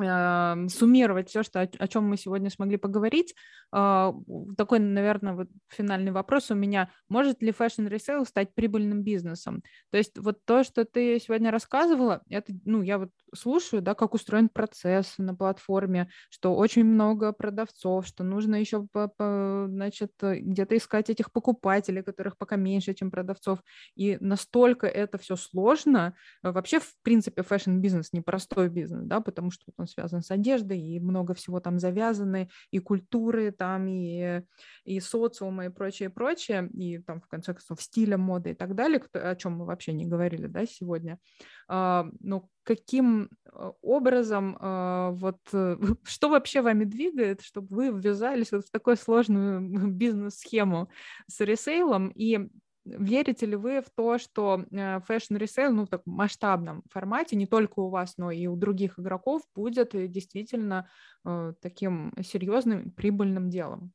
э, 0.01 0.67
суммировать 0.67 1.29
все, 1.29 1.43
что, 1.43 1.61
о, 1.61 1.87
чем 1.87 2.09
мы 2.09 2.17
сегодня 2.17 2.49
смогли 2.49 2.77
поговорить, 2.77 3.35
такой, 3.71 4.79
наверное, 4.79 5.33
вот 5.33 5.47
финальный 5.67 6.11
вопрос 6.11 6.51
у 6.51 6.55
меня. 6.55 6.91
Может 7.09 7.41
ли 7.41 7.51
fashion 7.51 7.87
resale 7.87 8.25
стать 8.25 8.53
прибыльным 8.53 9.03
бизнесом? 9.03 9.63
То 9.89 9.97
есть 9.97 10.17
вот 10.17 10.45
то, 10.45 10.63
что 10.63 10.85
ты 10.85 11.19
сегодня 11.19 11.49
рассказывала, 11.51 12.21
это, 12.29 12.53
ну, 12.65 12.81
я 12.83 12.99
вот 12.99 13.09
слушаю, 13.33 13.81
да, 13.81 13.93
как 13.93 14.13
устроен 14.13 14.49
процесс 14.49 15.15
на 15.17 15.35
платформе, 15.35 16.09
что 16.29 16.55
очень 16.55 16.83
много 16.83 17.33
продавцов, 17.33 18.05
что 18.05 18.23
нужно 18.23 18.55
еще, 18.55 18.87
значит, 19.17 20.11
где-то 20.21 20.77
искать 20.77 21.09
этих 21.09 21.31
покупателей, 21.31 22.03
которых 22.03 22.37
пока 22.37 22.55
меньше, 22.55 22.93
чем 22.93 23.11
продавцов. 23.11 23.59
И 23.95 24.17
настолько 24.19 24.87
это 24.87 25.17
все 25.17 25.35
сложно. 25.35 26.15
Вообще, 26.41 26.79
в 26.79 26.93
принципе, 27.01 27.43
фэшн-бизнес 27.43 28.13
непростой 28.13 28.69
бизнес, 28.69 29.05
да, 29.05 29.19
потому 29.21 29.51
что 29.51 29.71
он 29.77 29.87
связан 29.87 30.21
с 30.21 30.31
одеждой, 30.31 30.79
и 30.79 30.99
много 30.99 31.33
всего 31.33 31.59
там 31.59 31.79
завязаны, 31.79 32.49
и 32.71 32.79
культуры 32.79 33.51
там, 33.51 33.87
и, 33.87 34.41
и 34.85 34.99
социума, 34.99 35.65
и 35.65 35.69
прочее, 35.69 36.09
прочее, 36.09 36.69
и 36.73 36.99
там, 36.99 37.21
в 37.21 37.27
конце 37.27 37.53
концов, 37.53 37.81
стиля 37.81 38.17
моды 38.17 38.51
и 38.51 38.53
так 38.53 38.75
далее, 38.75 39.01
о 39.13 39.35
чем 39.35 39.53
мы 39.53 39.65
вообще 39.65 39.93
не 39.93 40.05
говорили, 40.05 40.47
да, 40.47 40.65
сегодня. 40.65 41.19
А, 41.67 42.07
но 42.19 42.49
каким 42.63 43.29
э, 43.45 43.71
образом, 43.81 44.57
а, 44.59 45.11
вот, 45.11 45.39
э, 45.53 45.77
что 46.03 46.29
вообще 46.29 46.61
вами 46.61 46.85
двигает, 46.85 47.41
чтобы 47.41 47.75
вы 47.75 47.89
ввязались 47.89 48.51
вот 48.51 48.65
в 48.65 48.71
такую 48.71 48.97
сложную 48.97 49.61
бизнес-схему 49.91 50.89
с 51.27 51.39
ресейлом, 51.41 52.09
и 52.09 52.49
верите 52.85 53.45
ли 53.45 53.55
вы 53.55 53.81
в 53.81 53.89
то, 53.95 54.17
что 54.17 54.65
фэшн 55.05 55.35
ресейл, 55.37 55.71
ну, 55.71 55.85
в 55.85 55.89
таком 55.89 56.15
масштабном 56.15 56.83
формате, 56.89 57.35
не 57.35 57.47
только 57.47 57.79
у 57.79 57.89
вас, 57.89 58.15
но 58.17 58.31
и 58.31 58.47
у 58.47 58.55
других 58.55 58.99
игроков, 58.99 59.41
будет 59.55 59.91
действительно 60.11 60.89
э, 61.25 61.53
таким 61.61 62.13
серьезным 62.21 62.91
прибыльным 62.91 63.49
делом? 63.49 63.93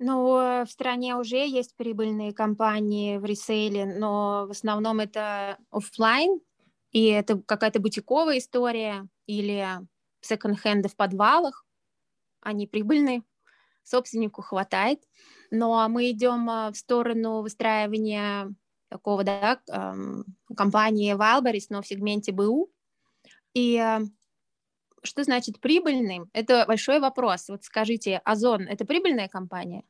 Ну, 0.00 0.64
в 0.64 0.66
стране 0.68 1.14
уже 1.14 1.46
есть 1.46 1.76
прибыльные 1.76 2.32
компании 2.32 3.16
в 3.18 3.24
ресейле, 3.24 3.86
но 3.86 4.46
в 4.48 4.50
основном 4.50 4.98
это 4.98 5.56
офлайн, 5.70 6.40
и 6.94 7.06
это 7.06 7.42
какая-то 7.42 7.80
бутиковая 7.80 8.38
история 8.38 9.08
или 9.26 9.66
секонд-хенды 10.20 10.88
в 10.88 10.94
подвалах. 10.94 11.66
Они 12.40 12.68
прибыльные, 12.68 13.24
собственнику 13.82 14.42
хватает. 14.42 15.02
Но 15.50 15.88
мы 15.88 16.10
идем 16.10 16.48
а, 16.48 16.70
в 16.70 16.76
сторону 16.76 17.42
выстраивания 17.42 18.54
такого, 18.88 19.24
да, 19.24 19.60
компании 20.56 21.16
Wildberries, 21.16 21.66
но 21.68 21.82
в 21.82 21.86
сегменте 21.86 22.30
БУ. 22.30 22.70
И 23.54 23.76
а, 23.76 24.00
что 25.02 25.24
значит 25.24 25.60
прибыльным? 25.60 26.30
Это 26.32 26.64
большой 26.64 27.00
вопрос. 27.00 27.48
Вот 27.48 27.64
скажите, 27.64 28.18
Озон– 28.18 28.62
это 28.68 28.84
прибыльная 28.84 29.26
компания? 29.26 29.82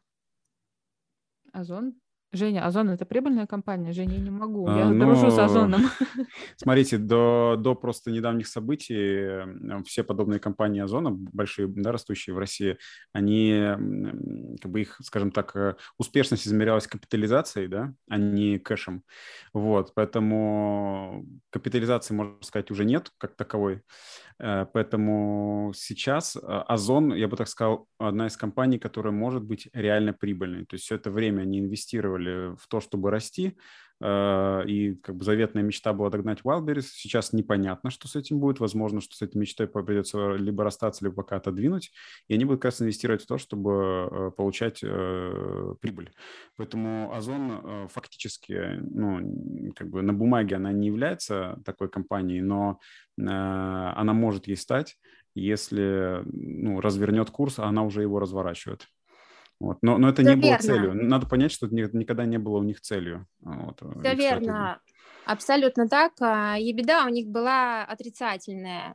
Озон? 1.52 2.00
Женя, 2.34 2.66
Озон 2.66 2.90
это 2.90 3.06
прибыльная 3.06 3.46
компания? 3.46 3.92
Женя, 3.92 4.18
не 4.18 4.30
могу. 4.30 4.66
А, 4.68 4.78
я 4.78 4.84
ну, 4.86 5.06
дружу 5.06 5.30
с 5.30 5.38
Озоном. 5.38 5.82
Смотрите, 6.56 6.98
до, 6.98 7.56
до 7.58 7.74
просто 7.74 8.10
недавних 8.10 8.48
событий 8.48 9.82
все 9.84 10.02
подобные 10.02 10.40
компании 10.40 10.82
Озона, 10.82 11.10
большие, 11.10 11.68
да, 11.68 11.92
растущие 11.92 12.34
в 12.34 12.38
России, 12.38 12.76
они, 13.12 14.56
как 14.60 14.70
бы 14.70 14.80
их, 14.80 14.98
скажем 15.02 15.30
так, 15.30 15.54
э, 15.54 15.76
успешность 15.98 16.46
измерялась 16.46 16.86
капитализацией, 16.86 17.68
да, 17.68 17.94
а 18.08 18.18
не 18.18 18.58
кэшем. 18.58 19.04
Вот, 19.52 19.92
поэтому 19.94 21.24
капитализации, 21.50 22.14
можно 22.14 22.36
сказать, 22.42 22.70
уже 22.70 22.84
нет 22.84 23.10
как 23.18 23.36
таковой. 23.36 23.82
Э, 24.38 24.66
поэтому 24.72 25.72
сейчас 25.74 26.36
э, 26.36 26.40
Озон, 26.40 27.14
я 27.14 27.28
бы 27.28 27.36
так 27.36 27.48
сказал, 27.48 27.88
одна 27.98 28.26
из 28.26 28.36
компаний, 28.36 28.78
которая 28.78 29.12
может 29.12 29.44
быть 29.44 29.68
реально 29.72 30.12
прибыльной. 30.12 30.66
То 30.66 30.74
есть 30.74 30.84
все 30.84 30.96
это 30.96 31.10
время 31.10 31.42
они 31.42 31.60
инвестировали 31.60 32.56
в 32.56 32.66
то, 32.68 32.80
чтобы 32.80 33.10
расти, 33.10 33.56
и 34.04 34.94
как 35.02 35.16
бы 35.16 35.24
заветная 35.24 35.62
мечта 35.62 35.92
была 35.92 36.10
догнать 36.10 36.40
Wildberries. 36.42 36.88
Сейчас 36.92 37.32
непонятно, 37.32 37.90
что 37.90 38.08
с 38.08 38.16
этим 38.16 38.38
будет. 38.38 38.60
Возможно, 38.60 39.00
что 39.00 39.16
с 39.16 39.22
этой 39.22 39.38
мечтой 39.38 39.66
придется 39.66 40.34
либо 40.34 40.64
расстаться, 40.64 41.04
либо 41.04 41.16
пока 41.16 41.36
отодвинуть. 41.36 41.92
И 42.28 42.34
они 42.34 42.44
будут 42.44 42.60
как 42.60 42.72
раз 42.72 42.82
инвестировать 42.82 43.22
в 43.22 43.26
то, 43.26 43.38
чтобы 43.38 44.08
э, 44.10 44.30
получать 44.36 44.80
э, 44.82 45.74
прибыль. 45.80 46.12
Поэтому 46.56 47.14
Озон 47.14 47.88
фактически, 47.88 48.78
ну, 48.80 49.72
как 49.74 49.88
бы 49.88 50.02
на 50.02 50.12
бумаге 50.12 50.56
она 50.56 50.72
не 50.72 50.88
является 50.88 51.60
такой 51.64 51.88
компанией, 51.88 52.42
но 52.42 52.80
она 53.16 54.12
может 54.12 54.48
ей 54.48 54.56
стать, 54.56 54.96
если 55.34 56.22
ну, 56.24 56.80
развернет 56.80 57.30
курс, 57.30 57.58
а 57.58 57.64
она 57.64 57.82
уже 57.84 58.02
его 58.02 58.18
разворачивает. 58.18 58.88
Вот. 59.64 59.78
Но, 59.80 59.96
но 59.96 60.10
это 60.10 60.22
Все 60.22 60.34
не 60.34 60.40
верно. 60.42 60.58
было 60.58 60.58
целью. 60.58 60.94
Надо 60.94 61.26
понять, 61.26 61.50
что 61.50 61.66
это 61.66 61.96
никогда 61.96 62.26
не 62.26 62.38
было 62.38 62.58
у 62.58 62.62
них 62.62 62.82
целью. 62.82 63.26
Вот, 63.40 63.80
э, 63.80 64.00
Все 64.00 64.14
верно. 64.14 64.78
Абсолютно 65.24 65.88
так. 65.88 66.12
А, 66.20 66.58
и 66.58 66.70
беда 66.74 67.06
у 67.06 67.08
них 67.08 67.28
была 67.28 67.82
отрицательная, 67.84 68.94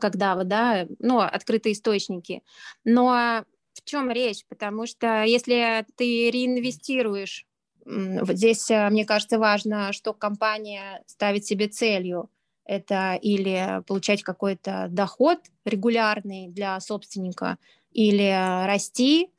когда, 0.00 0.34
вот, 0.34 0.48
да, 0.48 0.86
ну, 0.98 1.20
открытые 1.20 1.74
источники. 1.74 2.42
Но 2.84 3.44
в 3.74 3.84
чем 3.84 4.10
речь? 4.10 4.46
Потому 4.48 4.86
что 4.86 5.24
если 5.24 5.84
ты 5.96 6.30
реинвестируешь, 6.30 7.44
вот 7.84 8.36
здесь, 8.36 8.70
э, 8.70 8.88
мне 8.88 9.04
кажется, 9.04 9.38
важно, 9.38 9.92
что 9.92 10.14
компания 10.14 11.02
ставит 11.06 11.44
себе 11.44 11.68
целью. 11.68 12.30
Это 12.64 13.18
или 13.20 13.82
получать 13.86 14.22
какой-то 14.22 14.86
доход 14.90 15.38
регулярный 15.66 16.48
для 16.48 16.80
собственника, 16.80 17.58
или 17.92 18.66
расти, 18.66 19.30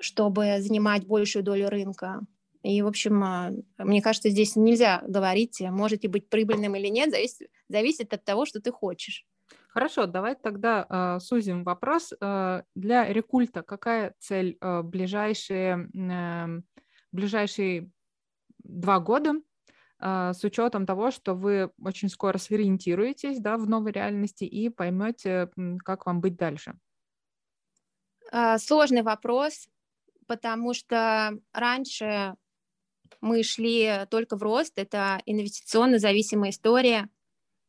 чтобы 0.00 0.56
занимать 0.60 1.06
большую 1.06 1.42
долю 1.42 1.68
рынка. 1.68 2.20
И, 2.62 2.82
в 2.82 2.86
общем, 2.86 3.22
а, 3.22 3.52
мне 3.78 4.02
кажется, 4.02 4.28
здесь 4.28 4.56
нельзя 4.56 5.02
говорить, 5.06 5.60
можете 5.60 6.08
быть 6.08 6.28
прибыльным 6.28 6.74
или 6.74 6.88
нет, 6.88 7.10
зависит, 7.10 7.48
зависит 7.68 8.12
от 8.12 8.24
того, 8.24 8.44
что 8.44 8.60
ты 8.60 8.72
хочешь. 8.72 9.24
Хорошо, 9.68 10.06
давай 10.06 10.34
тогда 10.34 10.86
э, 10.88 11.20
сузим 11.20 11.62
вопрос. 11.62 12.12
Э, 12.18 12.62
для 12.74 13.12
рекульта 13.12 13.62
какая 13.62 14.14
цель 14.18 14.56
э, 14.60 14.82
ближайшие, 14.82 15.90
э, 15.94 16.60
ближайшие 17.12 17.90
два 18.64 19.00
года 19.00 19.34
э, 20.00 20.32
с 20.32 20.42
учетом 20.44 20.86
того, 20.86 21.10
что 21.10 21.34
вы 21.34 21.70
очень 21.78 22.08
скоро 22.08 22.38
сориентируетесь 22.38 23.38
да, 23.38 23.58
в 23.58 23.68
новой 23.68 23.92
реальности 23.92 24.44
и 24.44 24.70
поймете, 24.70 25.50
как 25.84 26.06
вам 26.06 26.20
быть 26.22 26.36
дальше? 26.36 26.78
Э, 28.32 28.58
сложный 28.58 29.02
вопрос, 29.02 29.68
потому 30.26 30.74
что 30.74 31.38
раньше 31.52 32.34
мы 33.20 33.42
шли 33.42 34.06
только 34.10 34.36
в 34.36 34.42
рост, 34.42 34.74
это 34.76 35.20
инвестиционно 35.26 35.98
зависимая 35.98 36.50
история– 36.50 37.08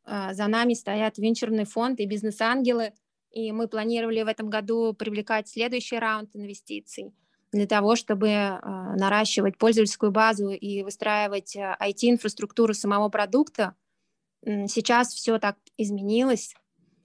а, 0.08 0.34
за 0.34 0.48
нами 0.48 0.74
стоят 0.74 1.18
венчурный 1.18 1.66
фонд 1.66 2.00
и 2.00 2.06
бизнес-ангелы, 2.06 2.94
и 3.32 3.52
мы 3.52 3.68
планировали 3.68 4.24
в 4.24 4.28
этом 4.28 4.50
году 4.50 4.94
привлекать 4.94 5.50
следующий 5.50 6.00
раунд 6.00 6.34
инвестиций 6.34 7.14
для 7.52 7.68
того, 7.68 7.98
чтобы 7.98 8.30
а, 8.30 8.96
наращивать 8.96 9.58
пользовательскую 9.58 10.14
базу 10.14 10.52
и 10.52 10.82
выстраивать 10.84 11.58
IT-инфраструктуру 11.58 12.72
а, 12.72 12.74
самого 12.74 13.10
продукта. 13.10 13.76
Сейчас 14.46 15.14
все 15.14 15.40
так 15.40 15.58
изменилось, 15.76 16.56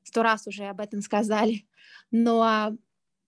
сто 0.05 0.23
раз 0.23 0.47
уже 0.47 0.67
об 0.67 0.81
этом 0.81 1.01
сказали, 1.01 1.67
но 2.13 2.77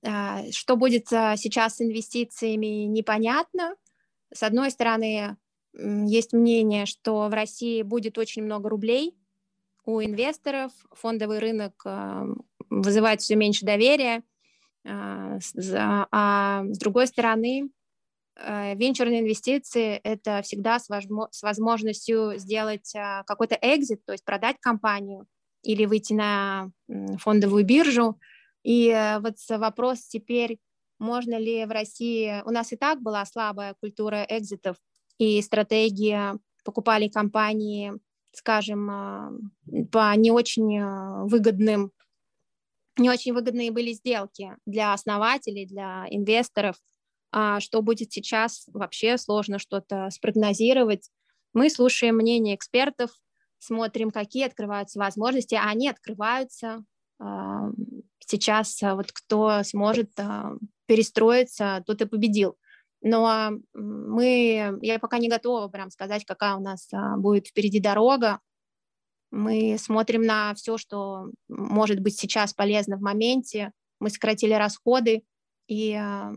что 0.05 0.77
будет 0.77 1.09
сейчас 1.09 1.77
с 1.77 1.81
инвестициями, 1.81 2.85
непонятно. 2.85 3.75
С 4.33 4.43
одной 4.43 4.71
стороны, 4.71 5.37
есть 5.73 6.33
мнение, 6.33 6.87
что 6.87 7.29
в 7.29 7.33
России 7.33 7.83
будет 7.83 8.19
очень 8.19 8.43
много 8.45 8.69
рублей, 8.69 9.17
у 9.87 10.01
инвесторов, 10.01 10.73
фондовый 10.93 11.39
рынок 11.41 11.83
э, 11.85 12.27
вызывает 12.71 13.21
все 13.21 13.37
меньше 13.37 13.67
доверия, 13.67 14.23
а 14.87 15.39
с 15.39 16.79
другой 16.79 17.07
стороны, 17.07 17.71
венчурные 18.37 19.21
инвестиции— 19.21 20.01
это 20.05 20.43
всегда 20.43 20.79
с 20.79 21.43
возможностью 21.43 22.37
сделать 22.37 22.93
какой-то 23.27 23.57
экзит, 23.63 24.05
то 24.05 24.13
есть 24.13 24.25
продать 24.25 24.57
компанию 24.61 25.27
или 25.63 25.87
выйти 25.87 26.13
на 26.13 26.71
фондовую 27.19 27.65
биржу. 27.65 28.19
И 28.65 29.17
вот 29.21 29.37
вопрос 29.49 30.07
теперь, 30.07 30.59
можно 30.99 31.39
ли 31.39 31.65
в 31.65 31.71
России... 31.71 32.43
У 32.45 32.51
нас 32.51 32.73
и 32.73 32.77
так 32.77 33.01
была 33.01 33.25
слабая 33.27 33.75
культура 33.81 34.27
экзитов, 34.29 34.77
и 35.19 35.41
стратегия 35.43 36.39
покупали 36.65 37.09
компании 37.09 37.93
скажем, 38.37 38.91
а, 38.91 39.33
по 39.91 40.15
не 40.17 40.31
очень 40.31 40.83
выгодным, 41.27 41.93
не 42.97 43.11
очень 43.11 43.33
выгодные 43.33 43.73
были 43.73 43.93
сделки 43.93 44.57
для 44.67 44.93
основателей, 44.93 45.67
для 45.67 46.07
инвесторов. 46.11 46.77
А 47.33 47.59
что 47.61 47.83
будет 47.83 48.13
сейчас, 48.13 48.65
вообще 48.69 49.19
сложно 49.19 49.59
что-то 49.59 50.09
спрогнозировать. 50.11 51.11
Мы 51.53 51.71
слушаем 51.71 52.17
мнение 52.17 52.55
экспертов, 52.55 53.11
смотрим, 53.59 54.11
какие 54.11 54.47
открываются 54.47 55.01
возможности, 55.01 55.57
а 55.57 55.69
они 55.69 55.89
открываются. 55.89 56.85
Сейчас 58.19 58.81
вот 58.83 59.13
кто 59.13 59.63
сможет 59.63 60.11
перестроиться, 60.87 61.83
тот 61.87 62.03
и 62.03 62.07
победил 62.07 62.57
но 63.05 63.61
мы, 63.75 64.79
я 64.81 64.99
пока 64.99 65.19
не 65.19 65.29
готова 65.29 65.69
прям 65.69 65.91
сказать, 65.91 66.25
какая 66.25 66.57
у 66.57 66.61
нас 66.61 66.89
а, 66.93 67.19
будет 67.19 67.47
впереди 67.47 67.79
дорога. 67.79 68.41
Мы 69.31 69.77
смотрим 69.79 70.23
на 70.23 70.55
все, 70.55 70.79
что 70.79 71.31
может 71.49 72.01
быть 72.01 72.19
сейчас 72.19 72.55
полезно 72.55 72.97
в 72.97 73.03
моменте. 73.03 73.73
Мы 74.01 74.09
сократили 74.09 74.55
расходы 74.55 75.23
и 75.69 75.93
а, 75.93 76.33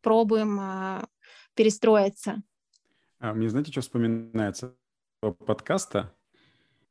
пробуем 0.00 0.58
а, 0.58 1.08
перестроиться. 1.54 2.42
А 3.18 3.34
мне 3.34 3.50
знаете, 3.50 3.70
что 3.70 3.82
вспоминается 3.82 4.74
подкаста? 5.20 6.14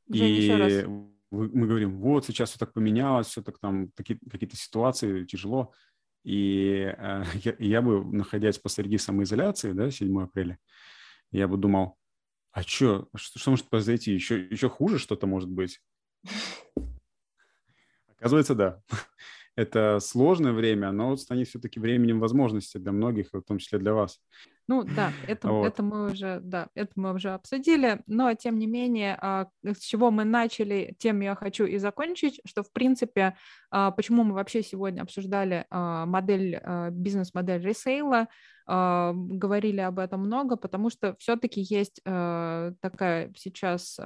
Жень, 0.10 0.70
и 0.70 1.15
мы 1.36 1.68
говорим, 1.68 2.00
вот 2.00 2.26
сейчас 2.26 2.50
все 2.50 2.60
так 2.60 2.74
поменялось, 2.74 3.28
все 3.28 3.42
так 3.42 3.60
там, 3.60 3.90
какие-то 3.96 4.56
ситуации 4.56 5.26
тяжело. 5.26 5.74
И 6.24 6.94
э, 6.98 7.24
я, 7.44 7.56
я 7.60 7.82
бы, 7.82 8.04
находясь 8.04 8.58
посреди 8.58 8.98
самоизоляции, 8.98 9.72
да, 9.72 9.92
7 9.92 10.24
апреля, 10.24 10.58
я 11.32 11.48
бы 11.48 11.58
думал, 11.58 11.98
а 12.52 12.64
чё, 12.64 13.08
что, 13.16 13.40
что 13.40 13.50
может 13.52 13.70
произойти? 13.70 14.14
Еще, 14.14 14.46
еще 14.46 14.70
хуже 14.70 14.98
что-то 14.98 15.28
может 15.28 15.50
быть? 15.50 15.82
Оказывается, 18.18 18.56
да. 18.56 18.82
Это 19.56 20.00
сложное 20.02 20.52
время, 20.52 20.92
но 20.92 21.10
вот 21.10 21.22
станет 21.22 21.48
все-таки 21.48 21.80
временем 21.80 22.20
возможностей 22.20 22.78
для 22.78 22.92
многих, 22.92 23.30
в 23.32 23.42
том 23.42 23.58
числе 23.58 23.80
для 23.80 23.94
вас. 23.94 24.20
Ну 24.68 24.84
да, 24.84 25.14
это, 25.28 25.50
вот. 25.50 25.68
это 25.68 25.84
мы 25.84 26.12
уже, 26.12 26.40
да, 26.42 26.70
это 26.74 26.92
мы 26.96 27.14
уже 27.14 27.30
обсудили, 27.30 28.02
но 28.08 28.34
тем 28.34 28.58
не 28.58 28.66
менее, 28.66 29.18
а, 29.22 29.48
с 29.64 29.80
чего 29.80 30.10
мы 30.10 30.24
начали, 30.24 30.96
тем 30.98 31.22
я 31.22 31.36
хочу 31.36 31.66
и 31.66 31.78
закончить, 31.78 32.42
что 32.46 32.64
в 32.64 32.72
принципе, 32.74 33.38
а, 33.70 33.92
почему 33.92 34.24
мы 34.24 34.34
вообще 34.34 34.64
сегодня 34.64 35.04
обсуждали 35.04 35.66
а, 35.70 36.06
модель, 36.06 36.60
бизнес-модель 36.92 37.62
ресейла, 37.62 38.28
говорили 38.68 39.80
об 39.80 40.00
этом 40.00 40.22
много, 40.22 40.56
потому 40.56 40.90
что 40.90 41.16
все-таки 41.20 41.62
есть 41.62 42.02
такая 42.04 43.32
сейчас 43.38 44.00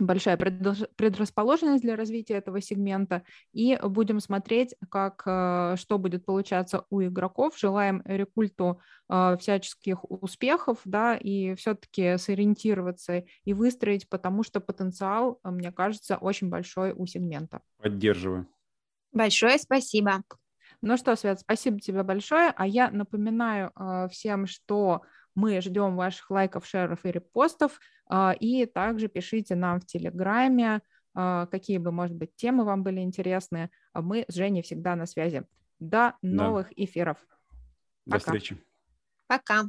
большая 0.00 0.36
предрасположенность 0.36 1.82
для 1.82 1.96
развития 1.96 2.34
этого 2.34 2.60
сегмента, 2.60 3.22
и 3.52 3.78
будем 3.82 4.20
смотреть, 4.20 4.74
как, 4.88 5.22
э, 5.26 5.76
что 5.76 5.98
будет 5.98 6.24
получаться 6.24 6.84
у 6.90 7.02
игроков. 7.02 7.58
Желаем 7.58 8.02
рекульту 8.04 8.80
э, 9.08 9.36
всяческих 9.38 10.10
успехов, 10.10 10.78
да, 10.84 11.16
и 11.16 11.54
все-таки 11.54 12.16
сориентироваться 12.18 13.24
и 13.44 13.54
выстроить, 13.54 14.08
потому 14.08 14.42
что 14.42 14.60
потенциал, 14.60 15.40
э, 15.44 15.50
мне 15.50 15.72
кажется, 15.72 16.16
очень 16.16 16.48
большой 16.48 16.92
у 16.92 17.06
сегмента. 17.06 17.60
Поддерживаю. 17.78 18.46
Большое 19.12 19.58
спасибо. 19.58 20.22
Ну 20.82 20.96
что, 20.96 21.16
Свет, 21.16 21.40
спасибо 21.40 21.80
тебе 21.80 22.02
большое. 22.02 22.52
А 22.56 22.66
я 22.66 22.90
напоминаю 22.90 23.72
всем, 24.10 24.46
что 24.46 25.02
мы 25.34 25.60
ждем 25.60 25.96
ваших 25.96 26.30
лайков, 26.30 26.66
шеров 26.66 27.04
и 27.04 27.10
репостов. 27.10 27.78
А, 28.06 28.34
и 28.38 28.66
также 28.66 29.08
пишите 29.08 29.54
нам 29.54 29.80
в 29.80 29.86
Телеграме, 29.86 30.82
а, 31.14 31.46
какие 31.46 31.78
бы, 31.78 31.92
может 31.92 32.16
быть, 32.16 32.34
темы 32.36 32.64
вам 32.64 32.82
были 32.82 33.00
интересны. 33.00 33.70
А 33.92 34.02
мы 34.02 34.24
с 34.28 34.34
Женей 34.34 34.62
всегда 34.62 34.96
на 34.96 35.06
связи. 35.06 35.44
До 35.78 36.14
новых 36.22 36.68
да. 36.68 36.84
эфиров. 36.84 37.18
До 38.06 38.12
Пока. 38.12 38.18
встречи. 38.18 38.62
Пока. 39.26 39.64